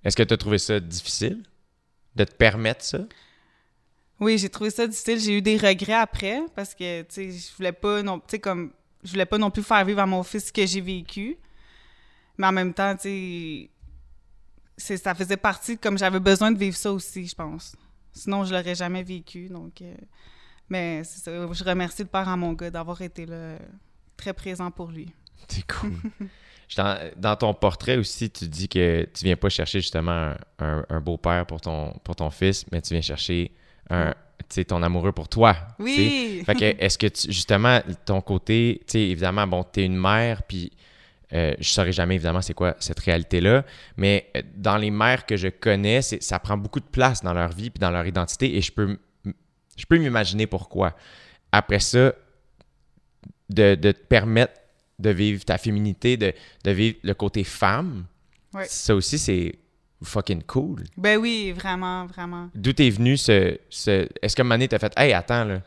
Est-ce 0.02 0.16
que 0.16 0.24
tu 0.24 0.34
as 0.34 0.36
trouvé 0.36 0.58
ça 0.58 0.80
difficile 0.80 1.42
de 2.16 2.24
te 2.24 2.34
permettre 2.34 2.84
ça? 2.84 2.98
Oui, 4.20 4.36
j'ai 4.36 4.50
trouvé 4.50 4.70
ça 4.70 4.86
difficile. 4.86 5.18
J'ai 5.18 5.38
eu 5.38 5.42
des 5.42 5.56
regrets 5.56 5.94
après 5.94 6.42
parce 6.54 6.74
que, 6.74 7.02
tu 7.02 7.06
sais, 7.08 7.30
je 7.30 7.56
voulais 7.56 7.72
pas 7.72 8.02
non, 8.02 8.18
tu 8.18 8.24
sais, 8.28 8.38
comme, 8.38 8.70
je 9.02 9.10
voulais 9.10 9.26
pas 9.26 9.38
non 9.38 9.50
plus 9.50 9.62
faire 9.62 9.84
vivre 9.84 10.00
à 10.00 10.06
mon 10.06 10.22
fils 10.22 10.46
ce 10.46 10.52
que 10.52 10.64
j'ai 10.66 10.82
vécu. 10.82 11.38
Mais 12.36 12.46
en 12.46 12.52
même 12.52 12.74
temps, 12.74 12.94
tu 12.96 13.70
sais, 14.76 14.96
ça 14.96 15.14
faisait 15.14 15.36
partie, 15.36 15.78
comme 15.78 15.98
j'avais 15.98 16.20
besoin 16.20 16.52
de 16.52 16.58
vivre 16.58 16.76
ça 16.76 16.92
aussi, 16.92 17.26
je 17.26 17.34
pense. 17.34 17.74
Sinon, 18.12 18.44
je 18.44 18.54
l'aurais 18.54 18.74
jamais 18.74 19.02
vécu, 19.02 19.48
donc... 19.48 19.82
euh, 19.82 19.94
Mais 20.68 21.02
c'est 21.04 21.20
ça, 21.20 21.52
je 21.52 21.64
remercie 21.64 22.02
le 22.02 22.08
père 22.08 22.28
à 22.28 22.36
mon 22.36 22.52
gars 22.52 22.70
d'avoir 22.70 23.00
été 23.02 23.24
là, 23.24 23.56
très 24.16 24.32
présent 24.32 24.70
pour 24.70 24.90
lui. 24.90 25.12
C'est 25.48 25.70
cool. 25.70 25.92
dans, 26.76 27.10
dans, 27.16 27.36
ton 27.36 27.54
portrait 27.54 27.96
aussi, 27.96 28.30
tu 28.30 28.48
dis 28.48 28.68
que 28.68 29.08
tu 29.14 29.24
viens 29.24 29.36
pas 29.36 29.48
chercher 29.48 29.80
justement 29.80 30.34
un, 30.58 30.84
un, 30.88 31.00
beau-père 31.00 31.46
pour 31.46 31.60
ton, 31.60 31.92
pour 32.04 32.16
ton 32.16 32.30
fils, 32.30 32.66
mais 32.70 32.82
tu 32.82 32.94
viens 32.94 33.00
chercher 33.00 33.52
un, 33.90 34.14
ton 34.66 34.82
amoureux 34.82 35.12
pour 35.12 35.28
toi. 35.28 35.56
Oui! 35.78 36.42
Fait 36.44 36.54
que, 36.54 36.64
est-ce 36.64 36.98
que, 36.98 37.06
tu, 37.06 37.30
justement, 37.30 37.80
ton 38.04 38.20
côté, 38.20 38.80
tu 38.86 38.92
sais, 38.92 39.00
évidemment, 39.00 39.46
bon, 39.46 39.62
t'es 39.62 39.84
une 39.84 39.96
mère, 39.96 40.42
puis 40.42 40.72
euh, 41.32 41.54
je 41.60 41.68
saurais 41.68 41.92
jamais, 41.92 42.16
évidemment, 42.16 42.42
c'est 42.42 42.54
quoi 42.54 42.74
cette 42.80 42.98
réalité-là, 43.00 43.64
mais 43.96 44.28
euh, 44.36 44.42
dans 44.56 44.76
les 44.76 44.90
mères 44.90 45.26
que 45.26 45.36
je 45.36 45.48
connais, 45.48 46.02
ça 46.02 46.38
prend 46.38 46.56
beaucoup 46.56 46.80
de 46.80 46.86
place 46.86 47.22
dans 47.22 47.32
leur 47.32 47.50
vie 47.50 47.70
puis 47.70 47.78
dans 47.78 47.90
leur 47.90 48.06
identité, 48.06 48.56
et 48.56 48.60
je 48.60 48.72
peux, 48.72 48.98
je 49.24 49.86
peux 49.88 49.98
m'imaginer 49.98 50.46
pourquoi. 50.46 50.96
Après 51.52 51.80
ça, 51.80 52.12
de, 53.48 53.74
de, 53.74 53.92
te 53.92 54.00
permettre 54.06 54.54
de 54.98 55.10
vivre 55.10 55.44
ta 55.44 55.58
féminité, 55.58 56.16
de, 56.16 56.32
de 56.64 56.70
vivre 56.70 56.96
le 57.02 57.14
côté 57.14 57.44
femme, 57.44 58.06
ça 58.64 58.94
aussi, 58.96 59.18
c'est 59.18 59.59
fucking 60.02 60.42
cool. 60.44 60.84
Ben 60.96 61.18
oui, 61.18 61.52
vraiment, 61.52 62.06
vraiment. 62.06 62.48
D'où 62.54 62.72
t'es 62.72 62.90
venu 62.90 63.16
ce, 63.16 63.58
ce... 63.68 64.08
Est-ce 64.22 64.34
que 64.34 64.42
Mané 64.42 64.68
t'a 64.68 64.78
fait 64.78 64.92
«Hey, 64.96 65.12
attends, 65.12 65.44
là, 65.44 65.60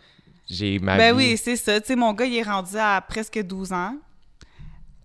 j'ai 0.49 0.79
ma 0.79 0.97
Ben 0.97 1.15
oui, 1.15 1.37
c'est 1.37 1.55
ça. 1.55 1.79
Tu 1.79 1.87
sais, 1.87 1.95
mon 1.95 2.13
gars, 2.13 2.25
il 2.25 2.35
est 2.35 2.43
rendu 2.43 2.77
à 2.77 3.01
presque 3.01 3.41
12 3.41 3.73
ans. 3.73 3.95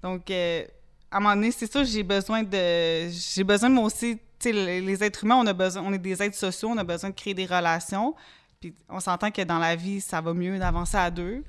Donc, 0.02 0.30
euh, 0.30 0.64
à 1.11 1.16
un 1.16 1.20
moment 1.20 1.35
donné, 1.35 1.50
c'est 1.50 1.70
sûr, 1.70 1.85
j'ai 1.85 2.02
besoin 2.02 2.42
de... 2.42 3.08
J'ai 3.08 3.44
besoin 3.44 3.68
de 3.68 3.75
moi 3.75 3.85
aussi... 3.85 4.18
Tu 4.38 4.52
sais, 4.52 4.52
les 4.52 5.04
êtres 5.04 5.25
humains, 5.25 5.37
on 5.37 5.47
a 5.47 5.52
besoin... 5.52 5.82
On 5.85 5.92
est 5.92 5.99
des 5.99 6.23
êtres 6.23 6.37
sociaux, 6.37 6.70
on 6.73 6.78
a 6.78 6.85
besoin 6.85 7.11
de 7.11 7.14
créer 7.14 7.35
des 7.35 7.47
relations. 7.47 8.14
Puis 8.61 8.75
on 8.88 9.00
s'entend 9.00 9.30
que 9.30 9.42
dans 9.42 9.58
la 9.58 9.76
vie, 9.76 10.00
ça 10.00 10.20
va 10.20 10.32
mieux 10.35 10.58
d'avancer 10.58 10.97
à 10.97 11.11
deux. 11.11 11.44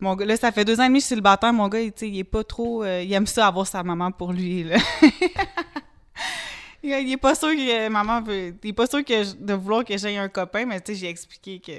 Mon 0.00 0.14
gars, 0.16 0.26
là, 0.26 0.36
ça 0.36 0.52
fait 0.52 0.64
deux 0.64 0.80
ans 0.80 0.84
et 0.84 0.88
demi 0.88 0.98
que 0.98 1.02
je 1.02 1.06
suis 1.06 1.08
célibataire. 1.10 1.52
Mon 1.52 1.68
gars, 1.68 1.80
il, 1.80 1.92
il 2.02 2.18
est 2.18 2.24
pas 2.24 2.44
trop... 2.44 2.82
Euh, 2.84 3.02
il 3.02 3.12
aime 3.12 3.26
ça 3.26 3.46
avoir 3.46 3.66
sa 3.66 3.82
maman 3.82 4.10
pour 4.10 4.32
lui, 4.32 4.64
là. 4.64 4.76
il 7.00 7.12
est 7.12 7.16
pas 7.16 7.34
sûr 7.34 7.50
que 7.50 7.88
maman 7.88 8.20
veut. 8.20 8.54
Il 8.62 8.70
est 8.70 8.72
pas 8.74 8.86
sûr 8.86 9.04
que 9.04 9.34
de 9.34 9.54
vouloir 9.54 9.84
que 9.84 9.96
j'aie 9.96 10.16
un 10.16 10.28
copain, 10.28 10.66
mais 10.66 10.80
tu 10.80 10.92
sais, 10.92 11.00
j'ai 11.00 11.08
expliqué 11.08 11.58
que 11.58 11.72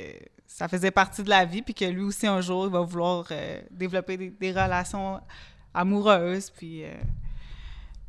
ça 0.47 0.67
faisait 0.67 0.91
partie 0.91 1.21
de 1.21 1.29
la 1.29 1.45
vie, 1.45 1.61
puis 1.61 1.73
que 1.73 1.85
lui 1.85 2.01
aussi, 2.01 2.25
un 2.25 2.41
jour, 2.41 2.65
il 2.65 2.71
va 2.71 2.81
vouloir 2.81 3.27
euh, 3.29 3.61
développer 3.69 4.17
des, 4.17 4.51
relations 4.51 5.21
amoureuses, 5.73 6.49
puis. 6.49 6.83
Euh, 6.83 6.93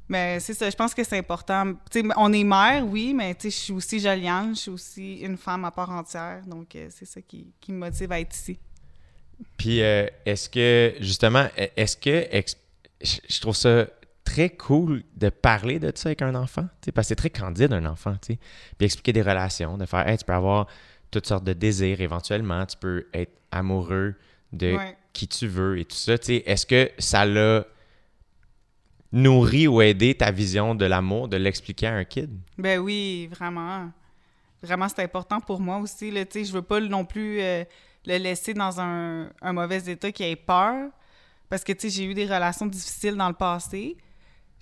mais 0.09 0.39
c'est 0.39 0.55
ça, 0.55 0.71
je 0.71 0.77
pense 0.77 0.95
que 0.95 1.03
c'est 1.03 1.19
important. 1.19 1.75
Tu 1.91 2.01
sais, 2.01 2.09
on 2.17 2.33
est 2.33 2.45
mère, 2.45 2.87
oui, 2.87 3.13
mais 3.13 3.35
tu 3.35 3.43
sais, 3.43 3.51
je 3.51 3.57
suis 3.57 3.73
aussi 3.73 3.99
Joliane, 3.99 4.55
je 4.55 4.61
suis 4.61 4.71
aussi 4.71 5.15
une 5.17 5.37
femme 5.37 5.65
à 5.65 5.73
part 5.73 5.91
entière, 5.91 6.43
donc 6.47 6.77
euh, 6.77 6.87
c'est 6.91 7.05
ça 7.05 7.21
qui, 7.21 7.53
qui, 7.61 7.73
me 7.73 7.79
motive 7.79 8.13
à 8.13 8.21
être 8.21 8.35
ici. 8.35 8.59
Puis, 9.59 9.81
est-ce 9.81 10.49
que, 10.49 10.95
justement, 11.01 11.47
est-ce 11.57 11.97
que. 11.97 12.27
Je 13.03 13.41
trouve 13.43 13.55
ça 13.55 13.85
très 14.37 14.51
cool 14.51 15.03
de 15.17 15.31
parler 15.31 15.79
de 15.79 15.91
ça 15.95 16.11
avec 16.11 16.21
un 16.21 16.35
enfant, 16.35 16.69
parce 16.95 17.07
que 17.07 17.09
c'est 17.09 17.17
très 17.17 17.31
candide 17.31 17.73
un 17.73 17.87
enfant, 17.87 18.17
puis 18.21 18.39
expliquer 18.81 19.15
des 19.15 19.23
relations, 19.23 19.79
de 19.79 19.87
faire, 19.87 20.07
hey, 20.07 20.19
tu 20.19 20.27
peux 20.27 20.35
avoir 20.35 20.67
toutes 21.11 21.27
sortes 21.27 21.45
de 21.45 21.55
désirs 21.55 22.03
éventuellement, 22.03 22.67
tu 22.67 22.77
peux 22.77 23.07
être 23.15 23.33
amoureux 23.51 24.15
de 24.53 24.77
qui 25.15 25.27
tu 25.27 25.47
veux 25.47 25.79
et 25.79 25.87
tout 25.87 25.97
ça, 25.97 26.15
est-ce 26.15 26.67
que 26.67 26.91
ça 26.99 27.25
l'a 27.25 27.65
nourri 29.11 29.67
ou 29.69 29.81
aidé 29.81 30.15
ta 30.15 30.31
vision 30.31 30.75
de 30.75 30.85
l'amour, 30.85 31.29
de 31.29 31.39
l'expliquer 31.39 31.87
à 31.87 31.95
un 31.95 32.05
kid? 32.05 32.31
Ben 32.59 32.79
oui, 32.79 33.29
vraiment. 33.29 33.91
Vraiment, 34.63 34.89
c'est 34.91 35.03
important 35.03 35.41
pour 35.41 35.61
moi 35.61 35.79
aussi, 35.79 36.11
là, 36.11 36.25
je 36.31 36.53
veux 36.53 36.61
pas 36.61 36.81
non 36.81 37.07
plus 37.07 37.41
euh, 37.41 37.65
le 38.05 38.19
laisser 38.19 38.53
dans 38.53 38.83
un, 38.83 39.31
un 39.41 39.53
mauvais 39.55 39.79
état 39.91 40.13
qui 40.13 40.25
ait 40.25 40.37
peur, 40.37 40.91
parce 41.49 41.65
que, 41.65 41.73
tu 41.73 41.89
sais, 41.89 41.97
j'ai 41.97 42.05
eu 42.05 42.13
des 42.13 42.27
relations 42.27 42.67
difficiles 42.67 43.17
dans 43.17 43.29
le 43.29 43.35
passé, 43.35 43.97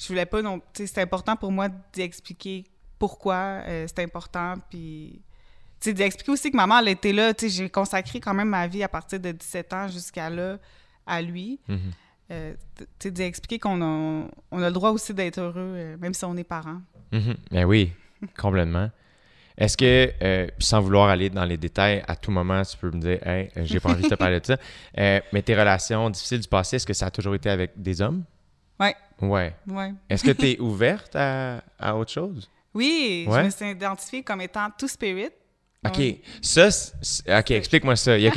je 0.04 0.08
voulais 0.08 0.26
pas 0.26 0.42
non 0.42 0.60
c'est 0.74 0.98
important 0.98 1.34
pour 1.36 1.50
moi 1.50 1.68
d'expliquer 1.92 2.64
pourquoi 2.98 3.62
euh, 3.66 3.86
c'est 3.86 4.02
important 4.02 4.54
puis 4.68 5.22
d'expliquer 5.84 6.30
aussi 6.30 6.50
que 6.50 6.56
maman 6.56 6.78
elle 6.78 6.88
était 6.88 7.12
là 7.12 7.32
j'ai 7.40 7.70
consacré 7.70 8.20
quand 8.20 8.34
même 8.34 8.48
ma 8.48 8.66
vie 8.66 8.82
à 8.82 8.88
partir 8.88 9.18
de 9.18 9.32
17 9.32 9.72
ans 9.72 9.88
jusqu'à 9.88 10.28
là 10.28 10.58
à 11.06 11.22
lui 11.22 11.58
mm-hmm. 11.68 11.78
euh, 12.32 12.54
d'expliquer 13.04 13.58
qu'on 13.58 13.80
a, 13.82 14.28
on 14.50 14.62
a 14.62 14.66
le 14.66 14.72
droit 14.72 14.90
aussi 14.90 15.14
d'être 15.14 15.38
heureux 15.38 15.54
euh, 15.56 15.96
même 15.98 16.12
si 16.12 16.24
on 16.24 16.36
est 16.36 16.44
parents 16.44 16.80
mm-hmm. 17.12 17.36
ben 17.50 17.64
oui 17.64 17.92
complètement 18.38 18.90
est-ce 19.56 19.76
que, 19.76 20.50
sans 20.58 20.80
vouloir 20.80 21.08
aller 21.08 21.30
dans 21.30 21.44
les 21.44 21.56
détails, 21.56 22.02
à 22.08 22.16
tout 22.16 22.32
moment, 22.32 22.60
tu 22.62 22.76
peux 22.76 22.90
me 22.90 22.98
dire, 22.98 23.24
hey, 23.24 23.50
j'ai 23.58 23.78
pas 23.78 23.90
envie 23.90 24.02
de 24.02 24.08
te 24.08 24.16
parler 24.16 24.40
de 24.40 24.46
ça, 24.46 24.56
mais 25.32 25.42
tes 25.42 25.54
relations 25.54 26.10
difficiles 26.10 26.40
du 26.40 26.48
passé, 26.48 26.74
est-ce 26.74 26.86
que 26.86 26.92
ça 26.92 27.06
a 27.06 27.10
toujours 27.12 27.36
été 27.36 27.48
avec 27.48 27.70
des 27.80 28.00
hommes? 28.00 28.24
Oui. 28.80 28.88
Ouais. 29.20 29.54
ouais. 29.68 29.94
Est-ce 30.08 30.24
que 30.24 30.30
tu 30.30 30.50
es 30.50 30.60
ouverte 30.60 31.14
à, 31.16 31.62
à, 31.78 31.96
autre 31.96 32.10
chose? 32.10 32.50
Oui, 32.72 33.26
je 33.30 33.40
me 33.40 33.50
suis 33.50 33.70
identifiée 33.70 34.22
comme 34.22 34.40
étant 34.40 34.68
tout 34.76 34.88
spirit. 34.88 35.30
OK. 35.86 36.16
Ça, 36.40 36.68
OK, 37.38 37.50
explique-moi 37.50 37.96
ça. 37.96 38.16
Il 38.16 38.24
y 38.24 38.28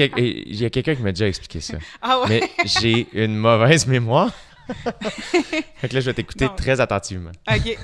a, 0.66 0.70
quelqu'un 0.70 0.96
qui 0.96 1.02
m'a 1.02 1.12
déjà 1.12 1.28
expliqué 1.28 1.62
ça. 1.62 1.78
Ah 2.02 2.22
ouais? 2.22 2.28
Mais 2.28 2.66
j'ai 2.66 3.08
une 3.14 3.36
mauvaise 3.36 3.88
mémoire. 3.88 4.34
fait 4.68 5.88
que 5.88 5.94
là, 5.94 6.02
je 6.02 6.06
vais 6.08 6.14
t'écouter 6.14 6.48
très 6.58 6.82
attentivement. 6.82 7.32
OK. 7.50 7.78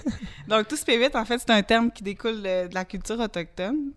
Donc, 0.48 0.68
tout 0.68 0.76
spirit, 0.76 1.10
en 1.14 1.24
fait, 1.24 1.40
c'est 1.40 1.52
un 1.52 1.64
terme 1.64 1.92
qui 1.92 2.04
découle 2.04 2.42
de, 2.42 2.74
la 2.74 2.86
culture 2.86 3.20
autochtone. 3.20 3.92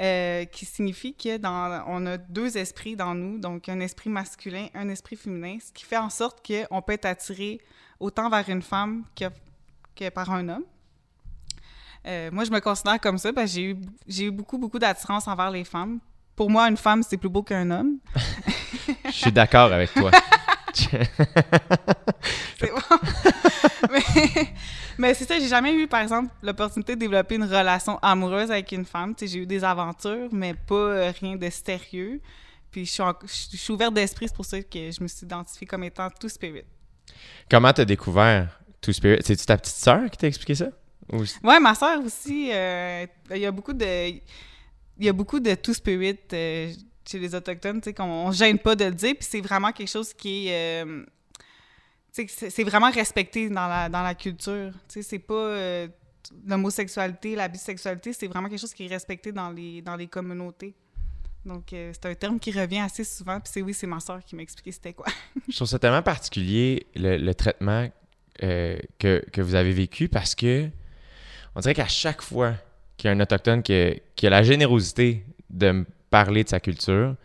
Euh, 0.00 0.44
qui 0.44 0.64
signifie 0.64 1.12
que 1.12 1.38
dans, 1.38 1.82
on 1.88 2.06
a 2.06 2.18
deux 2.18 2.56
esprits 2.56 2.94
dans 2.94 3.16
nous, 3.16 3.36
donc 3.36 3.68
un 3.68 3.80
esprit 3.80 4.08
masculin, 4.08 4.68
un 4.72 4.88
esprit 4.90 5.16
féminin, 5.16 5.58
ce 5.60 5.72
qui 5.72 5.84
fait 5.84 5.96
en 5.96 6.08
sorte 6.08 6.38
qu'on 6.46 6.80
peut 6.82 6.92
être 6.92 7.06
attiré 7.06 7.60
autant 8.00 8.28
vers 8.28 8.48
une 8.48 8.62
femme 8.62 9.04
que, 9.16 9.24
que 9.94 10.08
par 10.10 10.30
un 10.30 10.48
homme. 10.48 10.64
Euh, 12.06 12.30
moi, 12.32 12.44
je 12.44 12.50
me 12.50 12.60
considère 12.60 13.00
comme 13.00 13.18
ça 13.18 13.32
parce 13.32 13.52
que 13.52 13.76
j'ai 14.06 14.24
eu, 14.24 14.30
beaucoup, 14.30 14.58
beaucoup 14.58 14.78
d'attirance 14.78 15.26
envers 15.28 15.50
les 15.50 15.64
femmes. 15.64 15.98
Pour 16.36 16.50
moi, 16.50 16.68
une 16.68 16.76
femme, 16.76 17.02
c'est 17.02 17.16
plus 17.16 17.28
beau 17.28 17.42
qu'un 17.42 17.70
homme. 17.70 17.98
je 19.06 19.10
suis 19.10 19.32
d'accord 19.32 19.72
avec 19.72 19.92
toi. 19.92 20.10
c'est 20.72 22.70
bon. 22.70 22.80
mais, 23.90 24.02
mais 24.96 25.14
c'est 25.14 25.24
ça, 25.24 25.38
j'ai 25.38 25.48
jamais 25.48 25.74
eu, 25.74 25.88
par 25.88 26.00
exemple, 26.00 26.32
l'opportunité 26.42 26.94
de 26.94 27.00
développer 27.00 27.34
une 27.34 27.44
relation 27.44 27.98
amoureuse 27.98 28.50
avec 28.50 28.70
une 28.72 28.84
femme. 28.84 29.14
j'ai 29.20 29.38
eu 29.38 29.46
des 29.46 29.64
aventures, 29.64 30.28
mais 30.30 30.54
pas 30.54 30.74
euh, 30.74 31.12
rien 31.20 31.36
de 31.36 31.50
sérieux. 31.50 32.20
Puis 32.70 32.86
je 32.86 32.92
suis, 32.92 33.02
je 33.52 33.56
suis 33.56 33.72
ouverte 33.72 33.94
d'esprit, 33.94 34.28
c'est 34.28 34.36
pour 34.36 34.44
ça 34.44 34.62
que 34.62 34.90
je 34.90 35.02
me 35.02 35.08
suis 35.08 35.24
identifiée 35.26 35.66
comme 35.66 35.84
étant 35.84 36.08
tout 36.10 36.28
spirit. 36.28 36.64
Comment 37.50 37.72
t'as 37.72 37.84
découvert 37.84 38.60
Two 38.80 38.92
Spirit? 38.92 39.22
C'est-tu 39.24 39.46
ta 39.46 39.56
petite 39.56 39.74
sœur 39.74 40.10
qui 40.10 40.16
t'a 40.16 40.26
expliqué 40.26 40.54
ça? 40.54 40.68
Ou... 41.12 41.22
Ouais, 41.42 41.58
ma 41.60 41.74
sœur 41.74 42.04
aussi. 42.04 42.50
Euh, 42.52 43.06
il 43.30 43.38
y 43.38 43.46
a 43.46 43.50
beaucoup 43.50 43.72
de... 43.72 44.08
Il 45.00 45.04
y 45.04 45.08
a 45.08 45.12
beaucoup 45.12 45.40
de 45.40 45.54
Two 45.54 45.74
Spirit 45.74 46.18
euh, 46.32 46.72
chez 47.08 47.18
les 47.18 47.34
Autochtones, 47.34 47.80
tu 47.80 47.90
sais, 47.90 47.94
qu'on 47.94 48.32
gêne 48.32 48.58
pas 48.58 48.74
de 48.74 48.84
le 48.84 48.94
dire, 48.94 49.14
puis 49.14 49.26
c'est 49.28 49.40
vraiment 49.40 49.72
quelque 49.72 49.90
chose 49.90 50.12
qui 50.12 50.48
est... 50.48 50.84
Euh, 50.84 51.04
c'est 52.12 52.64
vraiment 52.64 52.90
respecté 52.90 53.48
dans 53.48 53.68
la, 53.68 53.88
dans 53.88 54.02
la 54.02 54.14
culture. 54.14 54.72
C'est 54.88 55.18
pas... 55.20 55.86
L'homosexualité, 56.46 57.34
la 57.34 57.48
bisexualité, 57.48 58.12
c'est 58.12 58.26
vraiment 58.26 58.50
quelque 58.50 58.60
chose 58.60 58.74
qui 58.74 58.84
est 58.84 58.88
respecté 58.88 59.32
dans 59.32 59.50
les, 59.50 59.80
dans 59.80 59.96
les 59.96 60.08
communautés. 60.08 60.74
Donc, 61.44 61.72
euh, 61.72 61.92
c'est 61.92 62.06
un 62.06 62.14
terme 62.14 62.38
qui 62.38 62.50
revient 62.50 62.80
assez 62.80 63.04
souvent. 63.04 63.40
Puis 63.40 63.50
c'est 63.52 63.62
oui, 63.62 63.74
c'est 63.74 63.86
ma 63.86 64.00
soeur 64.00 64.22
qui 64.24 64.36
m'a 64.36 64.42
expliqué 64.42 64.72
c'était 64.72 64.92
quoi. 64.92 65.06
je 65.48 65.54
trouve 65.54 65.68
ça 65.68 65.78
tellement 65.78 66.02
particulier, 66.02 66.86
le, 66.94 67.32
traitement 67.32 67.88
euh, 68.42 68.78
que, 68.98 69.24
que, 69.32 69.40
vous 69.40 69.54
avez 69.54 69.72
vécu, 69.72 70.08
parce 70.08 70.34
que 70.34 70.68
on 71.54 71.60
dirait 71.60 71.74
qu'à 71.74 71.88
chaque 71.88 72.22
fois 72.22 72.54
qu'il 72.96 73.08
y 73.08 73.10
a 73.12 73.16
un 73.16 73.20
Autochtone 73.20 73.62
qui 73.62 73.72
a, 73.72 73.94
qui 74.14 74.26
a, 74.26 74.30
la 74.30 74.42
générosité 74.42 75.24
de 75.50 75.70
me 75.70 75.86
parler 76.10 76.44
de 76.44 76.48
sa 76.48 76.60
culture, 76.60 77.16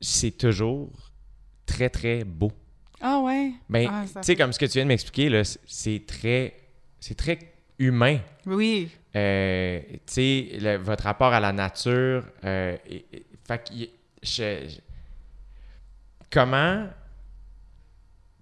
c'est 0.00 0.38
toujours 0.38 0.90
très, 1.66 1.90
très 1.90 2.24
beau. 2.24 2.52
Ah 3.00 3.20
ouais? 3.20 3.52
Ben, 3.68 3.88
ah, 3.90 4.04
tu 4.06 4.18
sais, 4.22 4.36
comme 4.36 4.52
ce 4.52 4.58
que 4.58 4.66
tu 4.66 4.74
viens 4.74 4.84
de 4.84 4.88
m'expliquer, 4.88 5.42
c'est 5.66 6.04
très, 6.06 6.54
très 7.16 7.38
humain. 7.78 8.18
Oui. 8.46 8.90
Euh, 9.14 9.80
tu 10.06 10.48
sais, 10.58 10.78
votre 10.78 11.04
rapport 11.04 11.32
à 11.32 11.40
la 11.40 11.52
nature. 11.52 12.24
Euh, 12.44 12.76
comment 16.30 16.88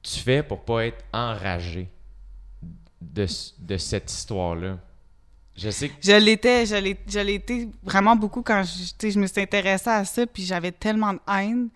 tu 0.02 0.20
fais 0.20 0.42
pour 0.42 0.64
pas 0.64 0.87
être 0.87 1.04
enragé 1.12 1.88
de, 3.00 3.26
de 3.59 3.76
cette 3.76 4.11
histoire-là? 4.11 4.78
Je 5.56 5.70
sais 5.70 5.88
que... 5.88 5.94
Je 6.00 6.12
l'étais, 6.12 6.64
je 6.64 7.18
été 7.18 7.68
vraiment 7.83 8.16
beaucoup 8.16 8.42
quand 8.42 8.62
je, 8.62 9.11
je 9.11 9.18
me 9.18 9.26
suis 9.26 9.40
intéressée 9.42 9.90
à 9.90 10.04
ça, 10.04 10.26
puis 10.26 10.44
j'avais 10.44 10.72
tellement 10.72 11.12
de 11.12 11.20
haine. 11.28 11.68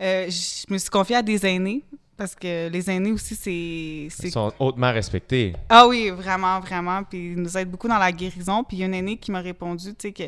Euh, 0.00 0.28
je 0.28 0.72
me 0.72 0.78
suis 0.78 0.90
confiée 0.90 1.16
à 1.16 1.22
des 1.22 1.46
aînés 1.46 1.84
parce 2.16 2.34
que 2.34 2.68
les 2.68 2.90
aînés 2.90 3.12
aussi, 3.12 3.34
c'est. 3.34 4.26
Ils 4.26 4.30
sont 4.30 4.52
hautement 4.58 4.92
respectés. 4.92 5.54
Ah 5.68 5.86
oui, 5.86 6.10
vraiment, 6.10 6.60
vraiment. 6.60 7.02
Puis 7.02 7.32
ils 7.32 7.36
nous 7.36 7.56
aident 7.56 7.70
beaucoup 7.70 7.88
dans 7.88 7.98
la 7.98 8.12
guérison. 8.12 8.62
Puis 8.64 8.76
il 8.76 8.80
y 8.80 8.82
a 8.84 8.86
une 8.86 8.94
aînée 8.94 9.16
qui 9.16 9.30
m'a 9.32 9.40
répondu, 9.40 9.94
tu 9.94 10.08
sais, 10.08 10.12
que 10.12 10.24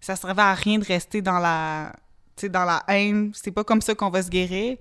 ça 0.00 0.16
servait 0.16 0.42
à 0.42 0.54
rien 0.54 0.78
de 0.78 0.84
rester 0.84 1.22
dans 1.22 1.38
la, 1.38 1.92
tu 2.36 2.42
sais, 2.42 2.48
dans 2.48 2.64
la 2.64 2.82
haine. 2.88 3.32
C'est 3.34 3.50
pas 3.50 3.64
comme 3.64 3.82
ça 3.82 3.94
qu'on 3.94 4.10
va 4.10 4.22
se 4.22 4.30
guérir. 4.30 4.76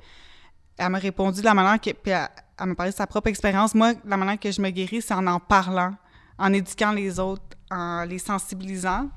Elle 0.77 0.89
m'a 0.89 0.97
répondu 0.97 1.39
de 1.39 1.45
la 1.45 1.53
manière 1.53 1.79
que, 1.79 1.91
puis 1.91 2.11
elle, 2.11 2.27
elle 2.59 2.67
m'a 2.67 2.75
parlé 2.75 2.91
de 2.91 2.97
sa 2.97 3.07
propre 3.07 3.27
expérience. 3.27 3.75
Moi, 3.75 3.93
la 4.05 4.17
manière 4.17 4.39
que 4.39 4.51
je 4.51 4.61
me 4.61 4.69
guéris, 4.69 5.01
c'est 5.01 5.13
en 5.13 5.25
en 5.27 5.39
parlant, 5.39 5.95
en 6.37 6.53
éduquant 6.53 6.91
les 6.91 7.19
autres, 7.19 7.43
en 7.71 8.03
les 8.05 8.19
sensibilisant. 8.19 9.09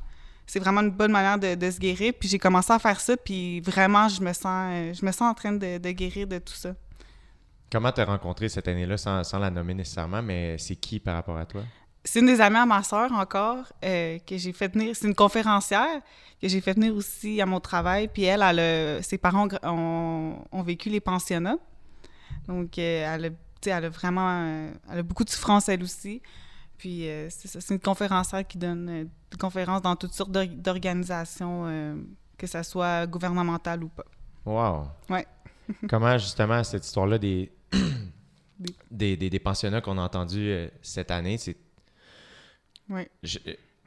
C'est 0.47 0.61
vraiment 0.61 0.81
une 0.81 0.91
bonne 0.91 1.13
manière 1.13 1.39
de, 1.39 1.55
de 1.55 1.71
se 1.71 1.79
guérir. 1.79 2.15
Puis 2.19 2.29
j'ai 2.29 2.39
commencé 2.39 2.73
à 2.73 2.79
faire 2.79 2.99
ça, 3.01 3.17
puis 3.17 3.61
vraiment, 3.61 4.09
je 4.09 4.23
me 4.23 4.33
sens, 4.33 4.97
je 4.99 5.05
me 5.05 5.13
sens 5.13 5.23
en 5.23 5.35
train 5.35 5.53
de, 5.53 5.79
de 5.79 5.91
guérir 5.91 6.27
de 6.27 6.39
tout 6.39 6.55
ça. 6.55 6.75
Comment 7.71 7.93
t'as 7.93 8.05
rencontré 8.05 8.49
cette 8.49 8.67
année-là, 8.69 8.97
sans, 8.97 9.23
sans 9.25 9.39
la 9.39 9.51
nommer 9.51 9.75
nécessairement, 9.75 10.23
mais 10.23 10.57
c'est 10.59 10.77
qui 10.77 10.99
par 11.01 11.15
rapport 11.15 11.37
à 11.37 11.45
toi? 11.45 11.63
C'est 12.05 12.21
une 12.21 12.27
des 12.27 12.41
amies 12.41 12.57
à 12.57 12.65
ma 12.65 12.83
sœur 12.83 13.13
encore 13.13 13.65
euh, 13.85 14.19
que 14.27 14.39
j'ai 14.39 14.53
fait 14.53 14.73
venir. 14.73 14.97
C'est 14.97 15.07
une 15.07 15.15
conférencière 15.15 16.01
que 16.41 16.49
j'ai 16.49 16.61
fait 16.63 16.73
venir 16.73 16.95
aussi 16.95 17.41
à 17.43 17.47
mon 17.47 17.61
travail. 17.61 18.09
Puis 18.09 18.23
elle, 18.23 18.41
elle 18.43 18.61
a- 18.61 19.03
ses 19.03 19.19
parents 19.19 19.47
ont, 19.65 20.63
vécu 20.63 20.89
les 20.89 21.01
pensionnats. 21.01 21.59
Donc, 22.47 22.79
euh, 22.79 23.15
elle, 23.15 23.27
a, 23.27 23.31
elle 23.67 23.89
vraiment... 23.89 24.31
euh, 24.43 24.71
elle 24.91 24.99
a 25.01 25.03
beaucoup 25.03 25.25
de 25.25 25.31
souffrance, 25.31 25.69
elle 25.69 25.83
aussi. 25.83 26.23
Puis 26.79 27.09
euh, 27.09 27.29
c'est 27.29 27.49
ça, 27.49 27.61
c'est 27.61 27.75
une 27.75 27.81
conférencière 27.81 28.47
qui 28.47 28.57
donne 28.57 28.89
euh, 28.89 29.05
des 29.31 29.37
conférences 29.37 29.83
dans 29.83 29.97
toutes 29.97 30.13
sortes 30.13 30.31
d'or- 30.31 30.47
d'organisations, 30.47 31.65
euh, 31.67 31.97
que 32.39 32.47
ce 32.47 32.63
soit 32.63 33.07
gouvernementales 33.07 33.83
ou 33.85 33.89
pas. 33.89 34.05
Wow! 34.47 34.85
Ouais. 35.11 35.27
Comment, 35.91 36.17
justement, 36.17 36.63
cette 36.65 36.87
histoire-là 36.87 37.19
des, 37.19 37.53
Des- 38.91 39.17
des, 39.17 39.31
des, 39.31 39.39
pensionnats 39.39 39.81
qu'on 39.81 39.99
a 39.99 40.03
entendus 40.03 40.51
euh, 40.51 40.69
cette 40.83 41.11
année, 41.13 41.39
c'est. 41.39 41.57
Ouais. 42.89 43.09
je- 43.23 43.39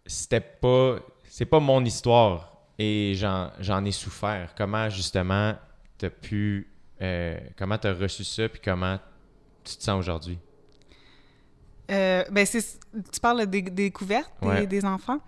C'était 0.06 0.40
pas. 0.42 0.98
C'est 1.28 1.46
pas 1.46 1.60
mon 1.60 1.84
histoire 1.84 2.58
et 2.80 3.14
j'en 3.16 3.86
ai 3.86 3.92
souffert. 3.92 4.54
Comment, 4.58 4.90
justement, 4.90 5.56
t'as 5.98 6.10
pu. 6.10 6.70
euh, 7.02 7.38
comment 7.58 7.78
t'as 7.78 7.94
reçu 7.94 8.24
ça 8.24 8.48
puis 8.48 8.62
comment 8.64 8.98
tu 9.64 9.76
te 9.76 9.84
sens 9.84 10.00
aujourd'hui? 10.00 10.38
Euh, 11.90 12.24
ben 12.32 12.48
tu 12.48 13.20
parles 13.20 13.46
des, 13.48 13.62
des 13.62 13.70
découvertes 13.72 14.32
des, 14.42 14.48
Ouais. 14.48 14.68
des 14.68 14.86
enfants. 14.86 15.20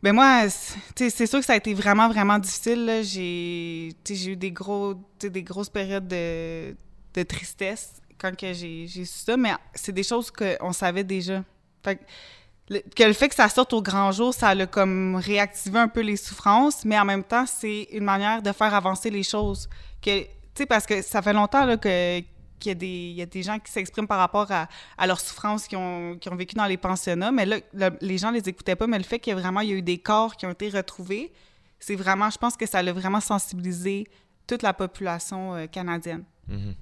Ben 0.00 0.12
moi, 0.12 0.48
c'est 0.48 1.10
sûr 1.26 1.40
que 1.40 1.44
ça 1.44 1.54
a 1.54 1.56
été 1.56 1.74
vraiment, 1.74 2.08
vraiment 2.08 2.38
difficile. 2.38 3.00
J'ai, 3.02 3.88
eu 3.88 4.36
des, 4.36 4.52
gros, 4.52 4.94
des 5.20 5.42
grosses 5.42 5.68
périodes 5.70 6.06
de, 6.06 6.76
de 7.18 7.22
tristesse 7.24 8.00
quand 8.20 8.36
que 8.36 8.52
j'ai, 8.52 8.86
j'ai 8.86 9.04
su 9.04 9.18
ça, 9.24 9.36
mais 9.36 9.52
c'est 9.74 9.92
des 9.92 10.02
choses 10.02 10.30
qu'on 10.30 10.72
savait 10.72 11.04
déjà. 11.04 11.42
Que 11.82 13.04
le, 13.04 13.12
fait 13.12 13.28
que 13.28 13.34
ça 13.34 13.48
sorte 13.48 13.72
au 13.72 13.80
grand 13.80 14.12
jour, 14.12 14.34
ça 14.34 14.48
a 14.48 14.66
comme 14.66 15.16
réactivé 15.16 15.78
un 15.78 15.88
peu 15.88 16.00
les 16.00 16.16
souffrances, 16.16 16.84
mais 16.84 16.98
en 16.98 17.04
même 17.04 17.24
temps, 17.24 17.46
c'est 17.46 17.88
une 17.92 18.04
manière 18.04 18.42
de 18.42 18.52
faire 18.52 18.74
avancer 18.74 19.10
les 19.10 19.22
choses. 19.22 19.68
Que, 20.02 20.24
parce 20.68 20.84
que 20.84 21.00
ça 21.02 21.22
fait 21.22 21.32
longtemps 21.32 21.76
que, 21.78 22.20
qu'il 22.58 22.82
y 23.16 23.22
a, 23.22 23.26
des, 23.26 23.42
gens 23.42 23.58
qui 23.58 23.70
s'expriment 23.72 24.06
par 24.06 24.18
rapport 24.18 24.48
à, 24.50 25.06
leurs 25.06 25.20
souffrances 25.20 25.66
qu'ils 25.66 25.78
ont, 25.78 26.18
qu'ils 26.18 26.32
ont 26.32 26.36
vécues 26.36 26.56
dans 26.56 26.66
les 26.66 26.76
pensionnats, 26.76 27.32
mais 27.32 27.46
là, 27.46 27.58
le- 27.72 27.96
les 28.00 28.18
gens 28.18 28.30
les 28.30 28.46
écoutaient 28.48 28.76
pas, 28.76 28.86
mais 28.86 28.98
le 28.98 29.04
fait 29.04 29.18
qu'il 29.18 29.32
y 29.32 29.36
a 29.36 29.40
vraiment 29.40 29.60
il 29.60 29.70
y 29.70 29.72
a 29.72 29.76
eu 29.76 29.82
des 29.82 29.98
corps 29.98 30.36
qui 30.36 30.44
ont 30.44 30.50
été 30.50 30.68
retrouvés, 30.68 31.32
c'est 31.80 31.94
vraiment, 31.94 32.28
je 32.28 32.38
pense 32.38 32.56
que 32.56 32.66
ça 32.66 32.82
l'a 32.82 32.92
vraiment 32.92 33.20
sensibilisé 33.20 34.08
toute 34.46 34.62
la 34.62 34.74
population 34.74 35.54
euh, 35.54 35.66
canadienne. 35.66 36.24
Mhm. 36.48 36.74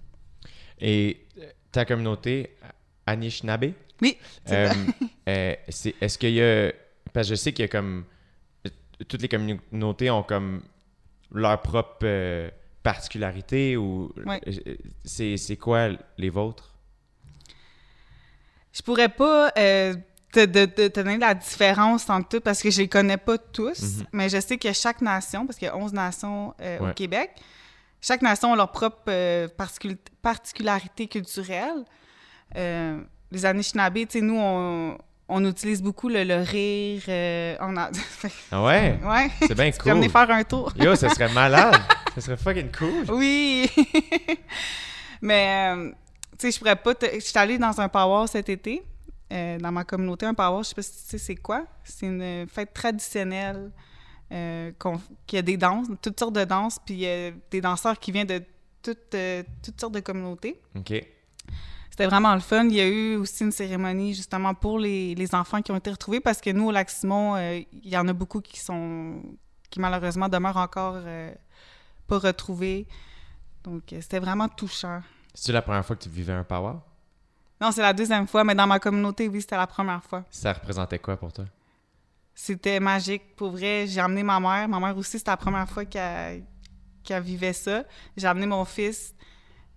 Et 0.80 1.24
euh, 1.38 1.50
ta 1.72 1.84
communauté, 1.84 2.56
Anishinaabe, 3.06 3.72
Oui, 4.02 4.18
c'est 4.44 4.68
Euh, 4.68 4.72
euh, 5.28 5.54
c'est- 5.68 5.94
Est-ce 6.00 6.18
qu'il 6.18 6.32
y 6.34 6.42
a. 6.42 6.72
Parce 7.12 7.28
que 7.28 7.34
je 7.34 7.40
sais 7.40 7.52
qu'il 7.52 7.62
y 7.64 7.66
a 7.66 7.68
comme. 7.68 8.04
euh, 8.66 8.70
Toutes 9.08 9.22
les 9.22 9.28
communautés 9.28 10.10
ont 10.10 10.22
comme 10.22 10.62
leur 11.32 11.60
propre 11.62 11.98
euh, 12.04 12.50
particularité 12.82 13.76
ou. 13.76 14.12
Ouais. 14.24 14.40
euh, 14.46 14.74
C'est 15.04 15.36
c'est 15.36 15.56
quoi 15.56 15.88
les 16.18 16.30
vôtres? 16.30 16.72
Je 18.72 18.82
pourrais 18.82 19.08
pas 19.08 19.50
euh, 19.56 19.94
te, 20.32 20.88
donner 20.88 21.16
la 21.18 21.34
différence 21.34 22.10
entre 22.10 22.28
tout 22.28 22.40
parce 22.40 22.60
que 22.62 22.70
je 22.70 22.82
les 22.82 22.88
connais 22.88 23.16
pas 23.16 23.38
tous, 23.38 23.80
Mhm. 24.00 24.06
mais 24.12 24.28
je 24.28 24.38
sais 24.40 24.58
que 24.58 24.70
chaque 24.72 25.00
nation, 25.00 25.46
parce 25.46 25.58
qu'il 25.58 25.66
y 25.66 25.70
a 25.70 25.76
11 25.76 25.92
nations 25.94 26.54
euh, 26.60 26.78
Ouais. 26.80 26.90
au 26.90 26.94
Québec, 26.94 27.30
chaque 28.06 28.22
nation 28.22 28.52
a 28.52 28.56
leur 28.56 28.70
propre 28.70 29.02
euh, 29.08 29.48
particul- 29.48 29.98
particularité 30.22 31.06
culturelle. 31.08 31.84
Euh, 32.56 33.00
les 33.32 33.44
Anishinaabe, 33.44 33.94
tu 33.94 34.06
sais, 34.10 34.20
nous, 34.20 34.38
on, 34.38 34.96
on 35.28 35.44
utilise 35.44 35.82
beaucoup 35.82 36.08
le, 36.08 36.22
le 36.22 36.36
rire. 36.42 37.02
euh, 37.08 37.56
on 37.60 37.76
a... 37.76 37.90
Ah 38.52 38.62
ouais? 38.62 38.98
ouais, 39.04 39.30
C'est 39.40 39.54
bien 39.54 39.70
cool. 39.82 40.08
faire 40.08 40.30
un 40.30 40.44
tour. 40.44 40.72
Yo, 40.76 40.94
ça 40.94 41.08
serait 41.08 41.28
malade! 41.32 41.74
ça 42.14 42.20
serait 42.20 42.36
fucking 42.36 42.70
cool! 42.78 43.04
Oui! 43.10 43.68
Mais, 45.20 45.72
euh, 45.74 45.90
tu 46.32 46.36
sais, 46.38 46.50
je 46.52 46.58
pourrais 46.58 46.76
pas... 46.76 46.94
te- 46.94 47.14
Je 47.14 47.20
suis 47.20 47.38
allée 47.38 47.58
dans 47.58 47.80
un 47.80 47.88
power 47.88 48.26
cet 48.28 48.48
été, 48.48 48.82
euh, 49.32 49.58
dans 49.58 49.72
ma 49.72 49.84
communauté, 49.84 50.26
un 50.26 50.34
power, 50.34 50.62
je 50.62 50.68
sais 50.68 50.74
pas 50.74 50.82
si 50.82 50.92
tu 50.92 51.10
sais 51.10 51.18
c'est 51.18 51.36
quoi. 51.36 51.64
C'est 51.84 52.06
une 52.06 52.46
fête 52.48 52.72
traditionnelle 52.72 53.70
euh, 54.32 54.72
qu'on- 54.78 55.00
qui 55.26 55.36
a 55.38 55.42
des 55.42 55.56
danses, 55.56 55.86
toutes 56.02 56.18
sortes 56.18 56.34
de 56.34 56.44
danses, 56.44 56.78
puis 56.84 57.06
euh, 57.06 57.30
des 57.50 57.60
danseurs 57.60 57.98
qui 57.98 58.12
viennent 58.12 58.26
de 58.26 58.42
toutes, 58.82 59.14
euh, 59.14 59.42
toutes 59.62 59.80
sortes 59.80 59.94
de 59.94 60.00
communautés. 60.00 60.60
OK. 60.74 60.92
C'était 61.90 62.06
vraiment 62.06 62.34
le 62.34 62.40
fun. 62.40 62.64
Il 62.66 62.74
y 62.74 62.80
a 62.80 62.86
eu 62.88 63.16
aussi 63.16 63.42
une 63.44 63.52
cérémonie 63.52 64.12
justement 64.14 64.52
pour 64.54 64.78
les, 64.78 65.14
les 65.14 65.34
enfants 65.34 65.62
qui 65.62 65.72
ont 65.72 65.76
été 65.76 65.90
retrouvés 65.90 66.20
parce 66.20 66.40
que 66.40 66.50
nous, 66.50 66.66
au 66.68 66.70
Lac-Simon, 66.70 67.36
euh, 67.36 67.60
il 67.72 67.88
y 67.88 67.96
en 67.96 68.06
a 68.08 68.12
beaucoup 68.12 68.40
qui 68.40 68.60
sont 68.60 69.22
qui 69.70 69.80
malheureusement 69.80 70.28
demeurent 70.28 70.58
encore 70.58 70.96
pas 72.06 72.18
retrouvés. 72.18 72.86
Donc, 73.64 73.82
c'était 73.88 74.20
vraiment 74.20 74.48
touchant. 74.48 75.00
C'est-tu 75.34 75.52
la 75.52 75.60
première 75.62 75.84
fois 75.84 75.96
que 75.96 76.02
tu 76.04 76.08
vivais 76.08 76.32
un 76.34 76.44
power? 76.44 76.74
Non, 77.60 77.72
c'est 77.72 77.82
la 77.82 77.92
deuxième 77.92 78.28
fois, 78.28 78.44
mais 78.44 78.54
dans 78.54 78.66
ma 78.66 78.78
communauté, 78.78 79.28
oui, 79.28 79.40
c'était 79.40 79.56
la 79.56 79.66
première 79.66 80.04
fois. 80.04 80.24
Ça 80.30 80.52
représentait 80.52 80.98
quoi 80.98 81.16
pour 81.16 81.32
toi? 81.32 81.46
C'était 82.38 82.78
magique. 82.80 83.34
Pour 83.34 83.50
vrai, 83.52 83.86
j'ai 83.88 83.98
amené 83.98 84.22
ma 84.22 84.38
mère. 84.38 84.68
Ma 84.68 84.78
mère 84.78 84.96
aussi, 84.98 85.18
c'était 85.18 85.30
la 85.30 85.38
première 85.38 85.68
fois 85.68 85.86
qu'elle 85.86 86.44
qu'elle 87.02 87.22
vivait 87.22 87.54
ça. 87.54 87.82
J'ai 88.14 88.26
amené 88.26 88.46
mon 88.46 88.64
fils. 88.66 89.14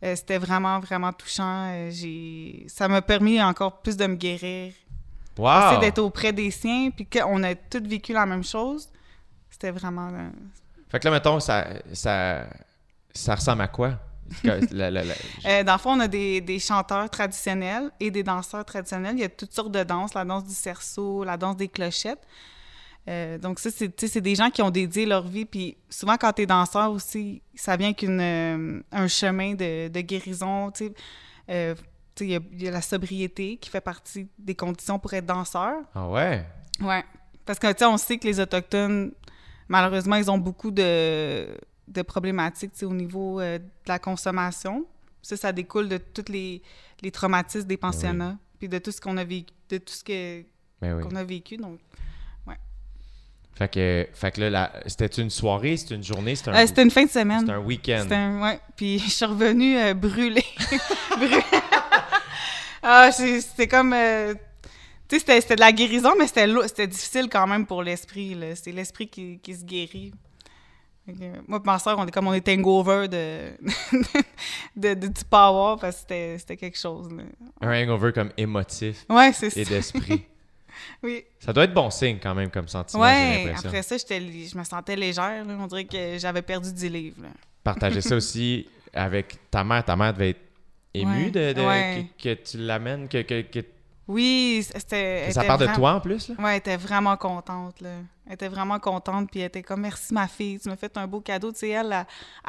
Euh, 0.04 0.15
c'était 0.15 0.38
vraiment, 0.38 0.80
vraiment 0.80 1.13
touchant. 1.13 1.72
Euh, 1.72 1.89
j'ai... 1.91 2.65
Ça 2.67 2.88
m'a 2.88 3.02
permis 3.02 3.41
encore 3.41 3.82
plus 3.82 3.95
de 3.95 4.06
me 4.08 4.15
guérir. 4.15 4.74
Wow! 5.38 5.67
Essayer 5.67 5.80
d'être 5.80 6.00
auprès 6.00 6.34
des 6.34 6.52
siens, 6.52 6.89
puis 6.91 7.06
qu'on 7.06 7.41
a 7.43 7.56
tous 7.56 7.88
vécu 7.88 8.12
la 8.12 8.26
même 8.26 8.43
chose. 8.43 8.89
C'était 9.50 9.72
vraiment... 9.72 10.10
euh, 10.12 10.30
Fait 10.89 11.00
que 11.00 11.06
là, 11.08 11.12
mettons, 11.12 11.39
ça, 11.39 11.65
ça, 11.93 12.45
ça 13.13 13.36
ressemble 13.36 13.62
à 13.62 13.67
quoi? 13.67 14.00
Que- 14.43 14.73
la- 14.73 14.91
la- 14.91 15.03
la- 15.03 15.13
Euh, 15.45 15.63
dans 15.63 15.73
le 15.73 15.79
fond, 15.79 15.91
on 15.93 15.99
a 15.99 16.07
des, 16.07 16.41
des 16.41 16.59
chanteurs 16.59 17.09
traditionnels 17.09 17.89
et 17.99 18.11
des 18.11 18.23
danseurs 18.23 18.65
traditionnels. 18.65 19.15
Il 19.15 19.21
y 19.21 19.25
a 19.25 19.29
toutes 19.29 19.53
sortes 19.53 19.71
de 19.71 19.83
danses, 19.83 20.13
la 20.13 20.25
danse 20.25 20.45
du 20.45 20.53
cerceau, 20.53 21.23
la 21.23 21.37
danse 21.37 21.57
des 21.57 21.67
clochettes. 21.67 22.25
Euh, 23.07 23.37
donc 23.39 23.59
ça, 23.59 23.69
c'est 23.71 24.21
des 24.21 24.35
gens 24.35 24.49
qui 24.51 24.61
ont 24.61 24.69
dédié 24.69 25.05
leur 25.05 25.25
vie. 25.27 25.45
Puis 25.45 25.77
souvent, 25.89 26.15
quand 26.17 26.31
tu 26.33 26.43
es 26.43 26.45
danseur 26.45 26.91
aussi, 26.91 27.41
ça 27.55 27.75
vient 27.75 27.93
qu'un 27.93 28.81
un 28.91 29.07
chemin 29.07 29.53
de, 29.55 29.87
de 29.87 30.01
guérison. 30.01 30.71
Euh, 31.49 31.75
Il 32.21 32.27
y, 32.31 32.63
y 32.63 32.67
a 32.67 32.71
la 32.71 32.81
sobriété 32.81 33.57
qui 33.57 33.69
fait 33.69 33.81
partie 33.81 34.27
des 34.37 34.53
conditions 34.53 34.99
pour 34.99 35.13
être 35.13 35.25
danseur. 35.25 35.75
Ah 35.95 36.07
ouais? 36.09 36.45
Ouais. 36.81 37.03
Parce 37.45 37.57
que, 37.57 37.67
tu 37.71 37.79
sais, 37.79 37.85
on 37.85 37.97
sait 37.97 38.17
que 38.17 38.27
les 38.27 38.39
Autochtones, 38.41 39.11
malheureusement, 39.69 40.17
ils 40.17 40.29
ont 40.29 40.37
beaucoup 40.37 40.69
de, 40.69 41.47
de 41.89 42.02
problématiques, 42.02 42.71
au 42.84 42.93
niveau 42.93 43.39
euh, 43.41 43.58
de 43.58 43.63
la 43.88 43.99
consommation. 43.99 44.86
Ça, 45.21 45.36
ça 45.36 45.52
découle 45.52 45.89
de 45.89 45.97
tous 45.97 46.32
les, 46.32 46.62
les 47.02 47.12
traumatismes 47.12 47.67
des 47.67 47.78
pensionnats, 47.78 48.38
puis 48.58 48.69
de 48.69 48.78
tout 48.78 48.91
ce 48.91 49.02
qu'on 49.02 49.17
a 49.17 49.23
vécu, 49.25 49.54
de 49.69 49.78
tout 49.80 49.93
ce 49.93 50.04
que, 50.04 50.43
Ben 50.82 50.95
oui. 50.95 51.04
qu'on 51.04 51.15
a 51.15 51.23
vécu. 51.23 51.58
Donc, 51.58 51.80
Fait 53.56 53.67
que, 53.69 54.08
fait 54.13 54.32
que 54.32 54.39
là, 54.39 54.49
la- 54.49 54.73
c'était 54.88 55.21
une 55.21 55.30
soirée, 55.30 55.75
c'était 55.75 55.95
une 55.95 56.04
journée, 56.04 56.34
c'était 56.38 56.52
un, 56.52 56.56
Euh, 56.63 56.65
c'était 56.65 56.82
une 56.84 56.91
fin 56.91 57.04
de 57.04 57.10
semaine. 57.10 57.41
c'était 57.41 57.52
un 57.52 57.60
week-end. 57.60 57.99
C'était 58.04 58.15
un- 58.15 58.41
ouais. 58.41 58.58
Puis 58.78 58.99
je 58.99 59.10
suis 59.10 59.25
revenue 59.25 59.78
euh, 59.78 59.93
brûlée. 59.93 60.45
Brûlée. 61.17 61.43
ah, 62.82 63.12
c'était 63.12 63.67
comme... 63.67 63.91
euh, 63.93 64.34
tu 65.10 65.15
sais, 65.15 65.19
c'était- 65.19 65.41
c'était 65.41 65.56
de 65.56 65.60
la 65.60 65.73
guérison, 65.73 66.13
mais 66.17 66.28
c'était 66.28 66.88
difficile 66.88 67.28
quand 67.30 67.47
même 67.47 67.65
pour 67.65 67.84
l'esprit. 67.84 68.34
là. 68.36 68.56
C'est 68.56 68.71
l'esprit 68.71 69.08
qui, 69.10 69.39
qui 69.39 69.54
se 69.56 69.65
guérit. 69.65 70.13
Moi 71.48 71.60
et 71.63 71.65
ma 71.67 71.80
soeur, 71.80 71.98
on 72.00 72.06
est 72.06 72.12
comme 72.12 72.28
on 72.28 72.34
est 72.34 72.48
hangover 72.50 73.08
de, 73.08 73.52
de, 74.76 74.93
de- 74.93 75.08
du 75.08 75.24
power 75.30 75.76
parce 75.80 76.04
que 76.08 76.38
c'était- 76.38 76.58
quelque 76.58 76.78
chose. 76.78 77.10
là. 77.12 77.24
Un 77.62 77.84
hangover 77.84 78.12
comme 78.13 78.32
émotif 78.38 79.06
Ouais, 79.10 79.32
c'est 79.34 79.56
et 79.58 79.65
d'esprit. 79.65 80.26
Oui. 81.04 81.24
ça 81.39 81.52
doit 81.52 81.65
être 81.65 81.74
bon 81.74 81.89
signe 81.89 82.19
quand 82.24 82.34
même 82.34 82.50
comme 82.50 82.67
sentiment, 82.67 83.04
j'ai 83.04 83.10
Ouais, 83.10 83.45
l'impression. 83.45 83.69
après 83.69 83.82
ça, 83.84 83.98
je 83.98 84.58
me 84.58 84.63
sentais 84.63 84.95
légère. 84.95 85.43
là. 85.45 85.58
On 85.60 85.67
dirait 85.67 85.84
que 85.86 86.17
j'avais 86.17 86.41
perdu 86.41 86.72
10 86.72 86.89
livres. 86.89 87.22
là. 87.24 87.30
Partager 87.63 88.00
ça 88.02 88.15
aussi 88.15 88.67
avec 88.93 89.36
ta 89.52 89.63
mère. 89.63 89.84
Ta 89.84 89.95
mère 89.98 90.13
devait 90.13 90.30
être 90.32 90.41
émue 90.93 91.26
Ouais, 91.26 91.32
de, 91.32 91.54
de- 91.54 91.62
ouais. 91.65 92.06
que, 92.17 92.36
que 92.36 92.41
tu 92.50 92.58
l'amènes, 92.60 93.08
que, 93.10 93.22
que, 93.24 93.41
que 93.41 93.60
Oui, 94.12 94.65
c'était. 94.67 95.32
Ça 95.32 95.43
part 95.43 95.60
de 95.60 95.67
toi 95.67 95.93
en 95.93 96.00
plus, 96.02 96.30
là? 96.30 96.36
Ouais, 96.39 96.52
elle 96.54 96.58
était 96.58 96.78
vraiment 96.78 97.15
contente, 97.15 97.80
là. 97.80 97.91
Elle 98.26 98.34
était 98.34 98.48
vraiment 98.48 98.80
contente, 98.80 99.30
puis 99.30 99.39
elle 99.41 99.45
était 99.48 99.62
comme 99.62 99.82
«Merci, 99.84 100.13
ma 100.15 100.28
fille, 100.28 100.60
tu 100.60 100.67
m'as 100.67 100.76
fait 100.76 100.98
un 100.98 101.06
beau 101.08 101.22
cadeau.» 101.22 101.52
Tu 101.54 101.60
sais, 101.60 101.69
elle, 101.69 101.91
elle, 101.93 102.06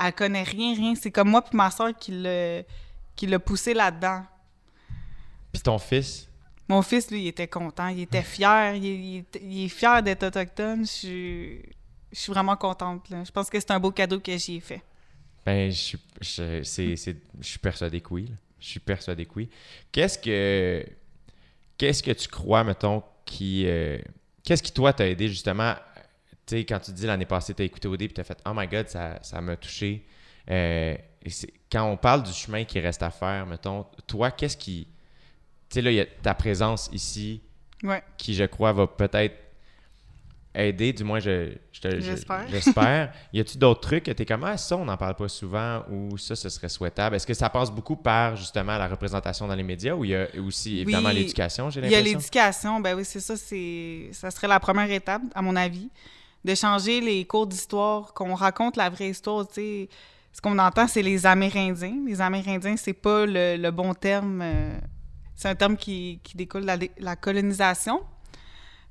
elle 0.07 0.13
connaît 0.15 0.43
rien, 0.43 0.75
rien. 0.75 0.95
C'est 0.95 1.11
comme 1.11 1.29
moi 1.29 1.43
puis 1.43 1.55
ma 1.57 1.71
soeur 1.71 1.95
qui 1.99 2.13
l'a 2.13 2.63
qui 3.15 3.27
l'a 3.27 3.39
poussé 3.39 3.75
là-dedans. 3.75 4.25
Puis 5.53 5.61
ton 5.61 5.79
fils? 5.79 6.27
Mon 6.67 6.81
fils, 6.83 7.11
lui, 7.11 7.23
il 7.25 7.27
était 7.29 7.49
content, 7.49 7.89
il 7.89 8.01
était 8.01 8.23
fier, 8.23 8.75
il, 8.77 8.85
il 8.85 9.17
est- 9.19 9.41
il 9.43 9.65
est 9.67 9.69
fier 9.69 10.03
d'être 10.03 10.23
autochtone. 10.23 10.87
Je 10.87 10.91
suis, 10.91 11.63
je 12.13 12.19
suis 12.19 12.33
vraiment 12.33 12.57
contente, 12.57 13.11
là. 13.11 13.23
Je 13.25 13.31
pense 13.31 13.51
que 13.51 13.61
c'est 13.61 13.71
un 13.73 13.81
beau 13.81 13.91
cadeau 13.91 14.19
que 14.21 14.35
j'y 14.39 14.57
ai 14.57 14.61
fait. 14.61 14.83
Ben, 15.45 15.71
je 15.71 15.77
suis, 15.77 15.99
je, 16.23 16.63
c'est, 16.63 16.97
c'est- 16.97 17.17
je 17.41 17.47
suis 17.47 17.59
persuadé 17.59 18.01
que 18.01 18.09
oui. 18.15 18.27
là. 18.29 18.35
Je 18.61 18.67
suis 18.69 18.81
persuadé 18.81 19.25
que 19.27 19.33
oui. 19.37 19.49
Qu'est-ce 19.91 20.19
que, 20.19 20.87
qu'est-ce 21.81 22.03
que 22.03 22.11
tu 22.11 22.29
crois, 22.29 22.63
mettons, 22.63 23.03
qui, 23.25 23.65
euh, 23.67 23.99
qu'est-ce 24.45 24.63
qui 24.63 24.71
toi 24.71 24.93
t'a 24.93 25.09
aidé 25.09 25.29
justement, 25.29 25.75
tu 26.45 26.57
sais, 26.59 26.65
quand 26.67 26.79
tu 26.79 26.93
dis 26.93 27.07
l'année 27.07 27.25
passée, 27.25 27.55
t'as 27.55 27.65
écouté 27.65 27.89
OD 27.89 27.97
puis 28.01 28.09
t'as 28.13 28.23
fait, 28.23 28.39
oh 28.45 28.51
my 28.55 28.67
god, 28.67 28.87
ça, 28.89 29.19
ça 29.23 29.41
m'a 29.41 29.57
touché. 29.57 30.05
Euh, 30.51 30.95
et 31.25 31.31
quand 31.73 31.91
on 31.91 31.97
parle 31.97 32.23
du 32.23 32.33
chemin 32.33 32.65
qui 32.65 32.79
reste 32.81 33.03
à 33.03 33.11
faire, 33.11 33.47
mettons, 33.47 33.87
toi, 34.07 34.31
qu'est-ce 34.31 34.59
qui, 34.59 34.89
tu 35.71 35.75
sais, 35.75 35.81
là, 35.81 35.91
il 35.91 35.95
y 35.95 36.01
a 36.01 36.07
ta 36.07 36.35
présence 36.35 36.91
ici 36.93 37.41
Ouais. 37.83 38.03
qui, 38.19 38.35
je 38.35 38.45
crois, 38.45 38.75
va 38.75 38.87
peut-être 38.87 39.35
aider, 40.55 40.93
du 40.93 41.05
moins, 41.05 41.21
je, 41.21 41.53
je 41.73 41.81
te- 41.81 41.95
je- 41.97 42.01
J'espère. 42.01 42.45
j'espère. 42.49 43.13
y 43.33 43.41
a-tu 43.41 43.57
d'autres 43.57 43.81
trucs 43.81 44.05
que 44.05 44.11
tu 44.11 44.23
es 44.23 44.27
comme, 44.27 44.43
ah, 44.45 44.57
ça, 44.57 44.77
on 44.77 44.85
n'en 44.85 44.97
parle 44.97 45.15
pas 45.15 45.29
souvent 45.29 45.85
ou 45.91 46.19
ça, 46.19 46.35
ce 46.35 46.49
serait 46.49 46.69
souhaitable? 46.69 47.15
Est-ce 47.17 47.27
que 47.27 47.35
ça 47.35 47.49
passe 47.51 47.71
beaucoup 47.71 47.97
par, 47.97 48.35
justement, 48.37 48.77
la 48.77 48.89
représentation 48.89 49.47
dans 49.47 49.55
les 49.55 49.63
médias 49.63 49.95
ou 49.95 50.05
il 50.05 50.11
y 50.11 50.17
a 50.17 50.27
aussi, 50.45 50.81
évidemment, 50.81 51.11
Oui, 51.11 51.15
l'éducation, 51.17 51.71
j'ai 51.71 51.81
Il 51.81 51.85
y 51.91 51.95
a 51.95 51.99
l'impression? 51.99 52.19
l'éducation, 52.19 52.81
ben 52.81 52.97
oui, 52.97 53.05
c'est 53.05 53.21
ça, 53.21 53.37
c'est 53.37 54.09
ça 54.13 54.31
serait 54.31 54.49
la 54.49 54.59
première 54.61 54.91
étape, 54.91 55.23
à 55.35 55.43
mon 55.43 55.55
avis, 55.57 55.89
de 56.45 56.55
changer 56.55 57.01
les 57.01 57.25
cours 57.27 57.47
d'histoire, 57.47 58.13
qu'on 58.15 58.35
raconte 58.35 58.77
la 58.77 58.89
vraie 58.91 59.11
histoire, 59.11 59.47
tu 59.47 59.55
sais. 59.55 59.89
Ce 60.33 60.41
qu'on 60.41 60.59
entend, 60.61 60.87
c'est 60.87 61.03
les 61.03 61.27
Amérindiens. 61.27 61.97
Les 62.07 62.21
Amérindiens, 62.21 62.77
c'est 62.77 62.93
pas 62.93 63.27
le, 63.27 63.57
le 63.57 63.71
bon 63.73 63.95
terme. 63.95 64.41
euh, 64.43 64.79
c'est 65.35 65.49
un 65.49 65.55
terme 65.57 65.77
qui, 65.77 66.21
qui 66.23 66.37
découle 66.37 66.63
de 66.63 66.67
la, 66.67 66.77
la 66.99 67.17
colonisation. 67.17 68.01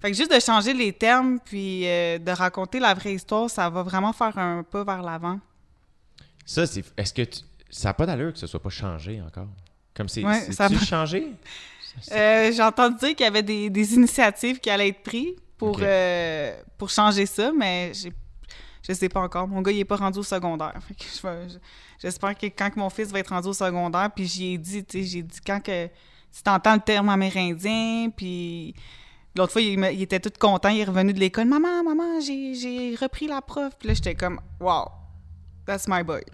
Fait 0.01 0.11
que 0.11 0.17
juste 0.17 0.33
de 0.33 0.39
changer 0.39 0.73
les 0.73 0.93
termes, 0.93 1.39
puis 1.43 1.85
euh, 1.87 2.17
de 2.19 2.31
raconter 2.31 2.79
la 2.79 2.93
vraie 2.93 3.13
histoire, 3.15 3.49
ça 3.49 3.69
va 3.69 3.83
vraiment 3.83 4.13
faire 4.13 4.37
un 4.37 4.63
pas 4.63 4.83
vers 4.83 5.01
l'avant. 5.01 5.39
Ça, 6.45 6.65
c'est. 6.65 6.83
Est-ce 6.97 7.13
que 7.13 7.21
tu- 7.23 7.41
ça 7.69 7.89
n'a 7.89 7.93
pas 7.93 8.05
d'allure 8.05 8.33
que 8.33 8.39
ce 8.39 8.47
soit 8.47 8.61
pas 8.61 8.69
changé 8.69 9.21
encore? 9.21 9.47
Comme 9.93 10.07
c'est. 10.09 10.23
Ouais, 10.23 10.51
ça 10.51 10.67
tu 10.69 10.75
va- 10.75 10.85
changé? 10.85 11.27
Euh, 12.11 12.51
J'ai 12.53 12.61
entendu 12.61 12.97
dire 12.97 13.09
qu'il 13.15 13.23
y 13.25 13.27
avait 13.27 13.41
des, 13.43 13.69
des 13.69 13.93
initiatives 13.95 14.59
qui 14.59 14.69
allaient 14.69 14.89
être 14.89 15.01
prises 15.01 15.33
pour, 15.57 15.79
euh, 15.81 16.55
pour 16.77 16.89
changer 16.89 17.25
ça, 17.25 17.51
mais 17.51 17.91
je 18.87 18.93
sais 18.93 19.09
pas 19.09 19.19
encore. 19.21 19.47
Mon 19.47 19.61
gars, 19.61 19.71
il 19.71 19.79
est 19.79 19.85
pas 19.85 19.95
rendu 19.97 20.19
au 20.19 20.23
secondaire. 20.23 20.75
Fait 20.87 20.93
que 20.93 21.03
je 21.03 21.57
J'espère 22.01 22.37
que 22.37 22.45
quand 22.45 22.73
mon 22.77 22.89
fils 22.91 23.09
va 23.11 23.19
être 23.19 23.29
rendu 23.29 23.49
au 23.49 23.53
secondaire, 23.53 24.09
puis 24.15 24.25
j'y 24.27 24.53
ai 24.53 24.57
dit, 24.59 24.85
tu 24.85 24.99
sais, 24.99 25.03
j'ai 25.03 25.23
dit 25.23 25.39
quand 25.45 25.59
que 25.61 25.87
tu 25.87 26.43
t'entends 26.43 26.75
le 26.75 26.79
terme 26.79 27.09
amérindien, 27.09 28.09
puis 28.15 28.75
l'autre 29.39 29.53
fois, 29.53 29.61
il, 29.61 29.79
me- 29.79 29.91
il 29.91 30.01
était 30.03 30.19
tout 30.19 30.29
content, 30.39 30.69
il 30.69 30.81
est 30.81 30.83
revenu 30.85 31.13
de 31.13 31.19
l'école. 31.19 31.45
Maman, 31.45 31.83
maman, 31.83 32.19
j'ai 32.19 32.53
j'ai 32.53 32.95
repris 32.95 33.27
la 33.27 33.41
prof. 33.41 33.73
Puis 33.79 33.87
là, 33.87 33.93
j'étais 33.95 34.13
comme, 34.15 34.39
wow, 34.59 34.85
that's 35.65 35.87
my 35.87 36.03
boy. 36.03 36.21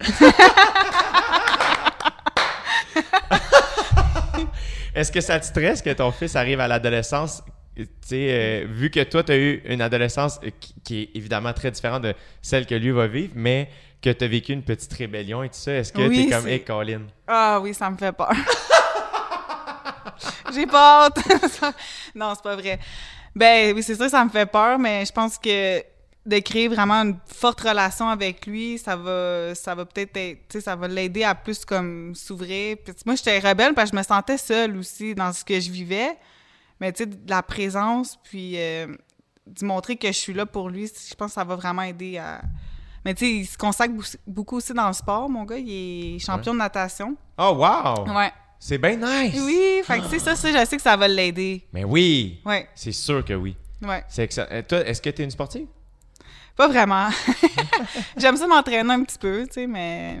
Est-ce 4.94 5.12
que 5.12 5.20
ça 5.20 5.38
te 5.38 5.44
stresse 5.46 5.82
que 5.82 5.90
ton 5.92 6.10
fils 6.10 6.36
arrive 6.36 6.60
à 6.60 6.68
l'adolescence? 6.68 7.42
Tu 7.76 7.86
sais, 8.00 8.28
euh, 8.30 8.66
vu 8.68 8.90
que 8.90 9.02
toi, 9.04 9.22
tu 9.22 9.32
as 9.32 9.36
eu 9.36 9.62
une 9.66 9.82
adolescence 9.82 10.40
qui, 10.60 10.74
qui 10.82 11.02
est 11.02 11.10
évidemment 11.14 11.52
très 11.52 11.70
différente 11.70 12.02
de 12.02 12.14
celle 12.40 12.64
que 12.66 12.74
lui 12.74 12.90
va 12.90 13.06
vivre, 13.06 13.32
mais 13.36 13.68
que 14.00 14.08
tu 14.10 14.24
as 14.24 14.28
vécu 14.28 14.52
une 14.52 14.62
petite 14.62 14.92
rébellion 14.94 15.42
et 15.42 15.48
tout 15.50 15.56
ça, 15.58 15.72
est-ce 15.74 15.92
que 15.92 16.00
Oui, 16.00 16.22
tu 16.22 16.22
es 16.28 16.30
comme, 16.34 16.44
c'est- 16.44 16.52
hey, 16.54 16.64
Colin? 16.64 17.02
Ah 17.26 17.60
oui, 17.62 17.74
ça 17.74 17.90
me 17.90 17.96
fait 17.98 18.12
peur. 18.12 18.32
J'ai 20.56 20.66
pas 20.66 21.04
hâte. 21.06 21.18
non, 22.14 22.32
c'est 22.34 22.42
pas 22.42 22.56
vrai. 22.56 22.78
Ben 23.34 23.74
oui, 23.74 23.82
c'est 23.82 23.94
sûr, 23.94 24.08
ça 24.08 24.24
me 24.24 24.30
fait 24.30 24.46
peur, 24.46 24.78
mais 24.78 25.04
je 25.04 25.12
pense 25.12 25.38
que 25.38 25.82
de 26.24 26.38
créer 26.40 26.66
vraiment 26.66 26.94
une 27.02 27.16
forte 27.32 27.60
relation 27.60 28.08
avec 28.08 28.46
lui, 28.46 28.78
ça 28.78 28.96
va, 28.96 29.54
ça 29.54 29.74
va 29.76 29.84
peut-être, 29.84 30.16
être- 30.16 30.48
tu 30.48 30.58
sais, 30.58 30.60
ça 30.62 30.74
va 30.74 30.88
l'aider 30.88 31.22
à 31.22 31.34
plus 31.36 31.64
comme 31.64 32.14
s'ouvrir. 32.16 32.78
Moi, 33.04 33.14
j'étais 33.14 33.38
rebelle 33.38 33.74
parce 33.74 33.90
que 33.90 33.96
je 33.96 34.00
me 34.00 34.04
sentais 34.04 34.38
seule 34.38 34.76
aussi 34.76 35.14
dans 35.14 35.32
ce 35.32 35.44
que 35.44 35.60
je 35.60 35.70
vivais. 35.70 36.16
Mais 36.80 36.92
tu 36.92 37.04
sais, 37.04 37.06
de 37.06 37.30
la 37.30 37.42
présence, 37.42 38.18
puis 38.24 38.54
euh, 38.56 38.88
d'y 39.46 39.64
montrer 39.64 39.96
que 39.96 40.08
je 40.08 40.12
suis 40.12 40.32
là 40.34 40.46
pour 40.46 40.68
lui, 40.68 40.86
je 40.88 41.14
pense 41.14 41.28
que 41.28 41.34
ça 41.34 41.44
va 41.44 41.54
vraiment 41.54 41.82
aider 41.82 42.18
à. 42.18 42.40
Mais 43.04 43.14
tu 43.14 43.24
sais, 43.24 43.32
il 43.32 43.46
se 43.46 43.56
consacre 43.56 43.94
beaucoup 44.26 44.56
aussi 44.56 44.74
dans 44.74 44.88
le 44.88 44.92
sport, 44.94 45.28
mon 45.30 45.44
gars. 45.44 45.58
Il 45.58 46.16
est 46.16 46.18
champion 46.18 46.52
de 46.54 46.58
natation. 46.58 47.16
Oh, 47.38 47.52
wow! 47.56 48.04
Ouais. 48.16 48.32
C'est 48.58 48.78
bien 48.78 48.96
nice! 48.96 49.40
Oui, 49.44 49.80
fait 49.84 50.00
que 50.00 50.06
c'est 50.06 50.18
ça, 50.18 50.34
ça, 50.34 50.50
je 50.50 50.66
sais 50.68 50.76
que 50.76 50.82
ça 50.82 50.96
va 50.96 51.06
l'aider. 51.06 51.62
Mais 51.72 51.84
oui! 51.84 52.40
Ouais, 52.44 52.68
C'est 52.74 52.92
sûr 52.92 53.24
que 53.24 53.34
oui. 53.34 53.54
ouais. 53.82 54.04
C'est 54.08 54.24
excellent. 54.24 54.48
Euh, 54.50 54.62
Toi, 54.66 54.78
est-ce 54.86 55.00
que 55.02 55.10
tu 55.10 55.22
es 55.22 55.24
une 55.24 55.30
sportive? 55.30 55.66
Pas 56.56 56.68
vraiment. 56.68 57.08
J'aime 58.16 58.36
ça 58.36 58.46
m'entraîner 58.46 58.90
un 58.92 59.02
petit 59.04 59.18
peu, 59.18 59.46
tu 59.46 59.52
sais, 59.52 59.66
mais 59.66 60.20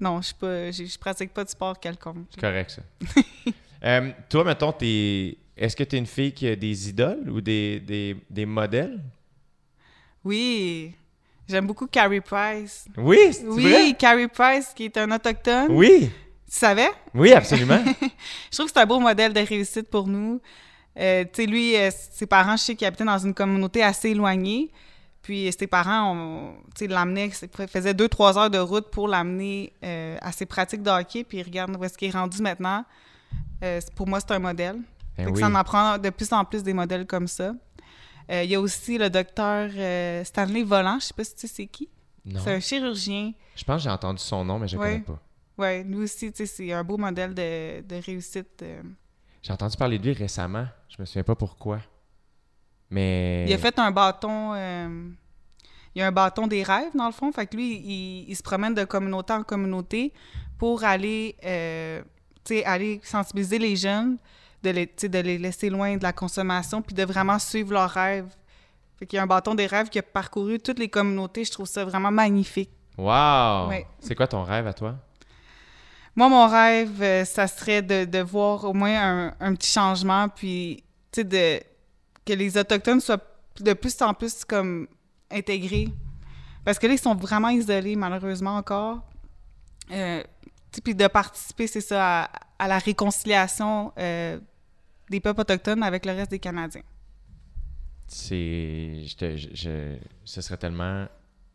non, 0.00 0.20
je 0.22 0.26
suis 0.28 0.34
pas, 0.34 0.70
je 0.70 0.84
je 0.84 0.98
pratique 0.98 1.32
pas 1.34 1.44
de 1.44 1.50
sport 1.50 1.78
quelconque. 1.78 2.26
C'est 2.34 2.40
correct, 2.40 2.70
ça. 2.70 2.82
Euh, 3.86 4.12
toi, 4.30 4.44
mettons, 4.44 4.72
t'es... 4.72 5.36
est-ce 5.54 5.76
que 5.76 5.84
tu 5.84 5.96
es 5.96 5.98
une 5.98 6.06
fille 6.06 6.32
qui 6.32 6.48
a 6.48 6.56
des 6.56 6.88
idoles 6.88 7.28
ou 7.28 7.42
des, 7.42 7.80
des, 7.80 8.16
des 8.30 8.46
modèles? 8.46 8.98
Oui, 10.24 10.94
j'aime 11.46 11.66
beaucoup 11.66 11.86
Carrie 11.86 12.22
Price. 12.22 12.86
Oui, 12.96 13.18
c'est 13.32 13.46
Oui, 13.46 13.62
vrai? 13.70 13.94
Carrie 13.98 14.28
Price, 14.28 14.72
qui 14.74 14.84
est 14.86 14.96
un 14.96 15.10
autochtone. 15.12 15.66
Oui, 15.70 16.10
Tu 16.50 16.58
savais? 16.58 16.88
oui, 17.14 17.32
absolument. 17.32 17.82
Je 18.50 18.56
trouve 18.56 18.66
que 18.66 18.72
c'est 18.74 18.80
un 18.80 18.86
beau 18.86 19.00
modèle 19.00 19.32
de 19.32 19.40
réussite 19.40 19.88
pour 19.90 20.06
nous. 20.06 20.40
Euh, 20.98 21.24
tu 21.24 21.30
sais, 21.42 21.46
lui, 21.46 21.76
euh, 21.76 21.90
ses 22.12 22.26
parents, 22.26 22.56
je 22.56 22.62
sais 22.62 22.74
qu'il 22.76 22.86
habitait 22.86 23.04
dans 23.04 23.18
une 23.18 23.34
communauté 23.34 23.82
assez 23.82 24.10
éloignée. 24.10 24.70
Puis 25.22 25.48
euh, 25.48 25.50
ses 25.58 25.66
parents, 25.66 26.54
tu 26.76 26.84
sais, 26.84 26.86
l'amenaient, 26.86 27.30
faisaient 27.68 27.94
deux, 27.94 28.08
trois 28.08 28.38
heures 28.38 28.50
de 28.50 28.58
route 28.58 28.90
pour 28.90 29.08
l'amener 29.08 29.72
euh, 29.82 30.16
à 30.20 30.30
ses 30.30 30.46
pratiques 30.46 30.82
de 30.82 30.90
hockey. 30.90 31.24
Puis 31.24 31.42
regarde 31.42 31.74
où 31.76 31.82
est-ce 31.82 31.98
qu'il 31.98 32.08
est 32.08 32.12
rendu 32.16 32.40
maintenant. 32.42 32.84
Pour 33.96 34.06
moi, 34.06 34.20
c'est 34.20 34.32
un 34.32 34.38
modèle. 34.38 34.76
Ben 35.16 35.28
oui. 35.30 35.40
Ça 35.40 35.46
en 35.46 35.54
apprend 35.54 35.96
de 35.98 36.10
plus 36.10 36.30
en 36.32 36.44
plus 36.44 36.62
des 36.62 36.74
modèles 36.74 37.06
comme 37.06 37.26
ça. 37.26 37.54
Il 38.30 38.44
y 38.44 38.54
a 38.54 38.60
aussi 38.60 38.98
le 38.98 39.08
docteur 39.10 39.70
Stanley 40.26 40.62
Volant, 40.62 40.98
je 41.00 41.06
sais 41.06 41.14
pas 41.14 41.24
si 41.24 41.34
tu 41.34 41.40
sais 41.46 41.54
c'est 41.56 41.66
qui. 41.66 41.88
C'est 42.42 42.54
un 42.54 42.60
chirurgien. 42.60 43.32
Je 43.56 43.64
pense 43.64 43.76
que 43.78 43.84
j'ai 43.84 43.90
entendu 43.90 44.22
son 44.22 44.44
nom, 44.44 44.58
mais 44.58 44.68
je 44.68 44.76
ne 44.76 44.80
Ouais. 44.82 44.88
connais 44.92 45.00
pas. 45.04 45.18
Ouais, 45.56 45.84
lui 45.84 45.96
aussi, 45.98 46.32
c'est 46.34 46.72
un 46.72 46.82
beau 46.82 46.96
modèle 46.96 47.34
de, 47.34 47.80
de 47.82 47.96
réussite. 48.04 48.62
euh. 48.62 48.82
J'ai 49.42 49.52
entendu 49.52 49.76
parler 49.76 49.98
de 49.98 50.04
lui 50.04 50.12
récemment. 50.12 50.66
Je 50.88 50.96
me 50.98 51.04
souviens 51.04 51.22
pas 51.22 51.34
pourquoi. 51.36 51.80
Mais... 52.90 53.44
Il 53.46 53.52
a 53.52 53.58
fait 53.58 53.78
un 53.78 53.90
bâton. 53.90 54.52
euh, 54.54 55.08
il 55.94 56.00
y 56.00 56.02
a 56.02 56.06
un 56.08 56.12
bâton 56.12 56.46
des 56.48 56.62
rêves, 56.62 56.90
dans 56.94 57.06
le 57.06 57.12
fond. 57.12 57.30
Fait 57.30 57.46
que 57.46 57.56
lui, 57.56 57.76
il, 57.76 58.24
il 58.28 58.34
se 58.34 58.42
promène 58.42 58.74
de 58.74 58.84
communauté 58.84 59.32
en 59.32 59.42
communauté 59.44 60.12
pour 60.58 60.82
aller, 60.82 61.36
euh, 61.44 62.02
aller 62.64 63.00
sensibiliser 63.04 63.58
les 63.58 63.76
jeunes, 63.76 64.18
de 64.62 64.70
les, 64.70 64.86
de 64.86 65.18
les 65.18 65.38
laisser 65.38 65.70
loin 65.70 65.96
de 65.96 66.02
la 66.02 66.12
consommation, 66.12 66.82
puis 66.82 66.94
de 66.94 67.04
vraiment 67.04 67.38
suivre 67.38 67.72
leurs 67.74 67.90
rêves. 67.90 68.34
Fait 68.98 69.06
qu'il 69.06 69.16
y 69.18 69.20
a 69.20 69.22
un 69.22 69.26
bâton 69.26 69.54
des 69.54 69.66
rêves 69.66 69.88
qui 69.88 69.98
a 69.98 70.02
parcouru 70.02 70.58
toutes 70.58 70.78
les 70.78 70.88
communautés. 70.88 71.44
Je 71.44 71.52
trouve 71.52 71.66
ça 71.66 71.84
vraiment 71.84 72.10
magnifique. 72.10 72.70
Wow! 72.96 73.68
Ouais. 73.68 73.86
C'est 74.00 74.14
quoi 74.14 74.26
ton 74.26 74.42
rêve 74.42 74.66
à 74.66 74.72
toi? 74.72 74.96
Moi, 76.16 76.28
mon 76.28 76.46
rêve, 76.48 77.02
euh, 77.02 77.24
ça 77.24 77.46
serait 77.46 77.82
de, 77.82 78.20
voir 78.20 78.64
au 78.64 78.72
moins 78.72 79.32
un, 79.40 79.54
petit 79.54 79.70
changement, 79.70 80.28
puis, 80.28 80.84
de, 81.16 81.60
que 82.24 82.32
les 82.32 82.56
Autochtones 82.56 83.00
soient 83.00 83.18
de 83.60 83.72
plus 83.72 84.00
en 84.02 84.14
plus 84.14 84.44
intégrés. 85.30 85.88
Parce 86.64 86.78
que 86.78 86.86
là, 86.86 86.94
ils 86.94 86.98
sont 86.98 87.14
vraiment 87.14 87.48
isolés, 87.48 87.96
malheureusement, 87.96 88.56
encore. 88.56 89.00
Euh, 89.90 90.22
puis 90.82 90.94
de 90.94 91.06
participer, 91.08 91.66
c'est 91.66 91.80
ça, 91.80 92.30
à, 92.58 92.68
la 92.68 92.78
réconciliation 92.78 93.92
euh, 93.98 94.38
des 95.10 95.20
peuples 95.20 95.40
autochtones 95.40 95.82
avec 95.82 96.06
le 96.06 96.12
reste 96.12 96.30
des 96.30 96.38
Canadiens. 96.38 96.82
C'est... 98.06 99.04
Je- 99.04 99.48
je- 99.52 99.96
Ce 100.24 100.40
serait 100.40 100.56
tellement 100.56 101.06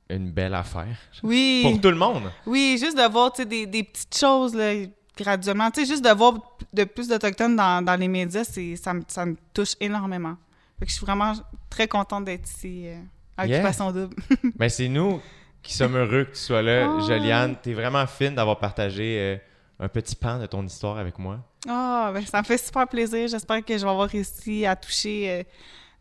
une 0.10 0.32
belle 0.32 0.54
affaire. 0.56 0.98
Oui. 1.24 1.62
Pour 1.64 1.82
tout 1.82 1.90
le 1.90 1.96
monde. 1.98 2.32
Oui, 2.46 2.78
juste 2.82 2.98
de 2.98 3.10
voir 3.10 3.32
tu 3.32 3.46
des, 3.46 3.66
des 3.66 3.84
petites 3.84 4.18
choses 4.18 4.56
là, 4.56 4.74
graduellement. 5.18 5.70
Tu 5.72 5.86
juste 5.86 6.04
de 6.04 6.10
voir 6.10 6.34
de 6.74 6.84
plus 6.84 7.08
d'Autochtones 7.08 7.56
dans, 7.56 7.84
dans 7.84 7.96
les 7.96 8.08
médias, 8.08 8.44
ça, 8.44 8.94
me, 8.94 9.02
ça 9.08 9.26
me 9.26 9.36
touche 9.54 9.76
énormément. 9.80 10.36
Fait 10.80 10.86
que 10.86 10.92
je 10.92 10.96
suis 10.98 11.06
vraiment 11.06 11.34
très 11.70 11.88
contente 11.88 12.26
d'être 12.26 12.48
ici 12.48 12.88
euh, 12.88 13.00
à 13.38 13.46
Yeah. 13.46 13.58
Occupation 13.58 13.92
Double. 13.92 14.16
Mais 14.60 14.70
c'est 14.70 14.88
nous 14.88 15.22
qui 15.62 15.74
sommes 15.74 15.96
heureux 15.96 16.26
que 16.26 16.32
tu 16.32 16.40
sois 16.40 16.62
là. 16.62 16.90
Oh. 16.90 17.00
Joliane, 17.02 17.56
t'es 17.62 17.74
vraiment 17.74 18.06
fine 18.08 18.36
d'avoir 18.36 18.60
partagé 18.60 19.18
euh, 19.20 19.38
un 19.80 19.88
petit 19.88 20.16
pan 20.16 20.40
de 20.40 20.46
ton 20.46 20.66
histoire 20.66 20.98
avec 20.98 21.18
moi. 21.20 21.40
Ah, 21.68 22.12
ben, 22.14 22.26
ça 22.26 22.40
me 22.40 22.46
fait 22.46 22.58
super 22.58 22.88
plaisir. 22.88 23.28
J'espère 23.28 23.64
que 23.64 23.78
je 23.78 23.84
vais 23.84 23.90
avoir 23.90 24.10
réussi 24.10 24.66
à 24.66 24.76
toucher 24.76 25.30
euh, 25.30 25.44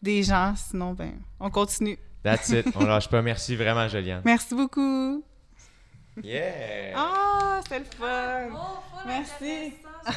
des 0.02 0.22
gens. 0.22 0.54
Sinon, 0.56 0.94
ben, 0.94 1.12
on 1.40 1.50
continue. 1.50 1.98
That's 2.22 2.50
it. 2.50 2.66
On 2.74 2.84
lâche 2.84 3.08
pas. 3.08 3.22
Merci 3.22 3.56
vraiment, 3.56 3.88
Joliane. 3.88 4.22
Merci 4.24 4.54
beaucoup. 4.54 5.24
Yeah! 6.22 6.94
Ah, 6.96 7.60
c'était 7.62 7.78
le 7.78 7.84
fun. 7.84 8.48
Oh, 8.52 8.78
Merci. 9.06 9.74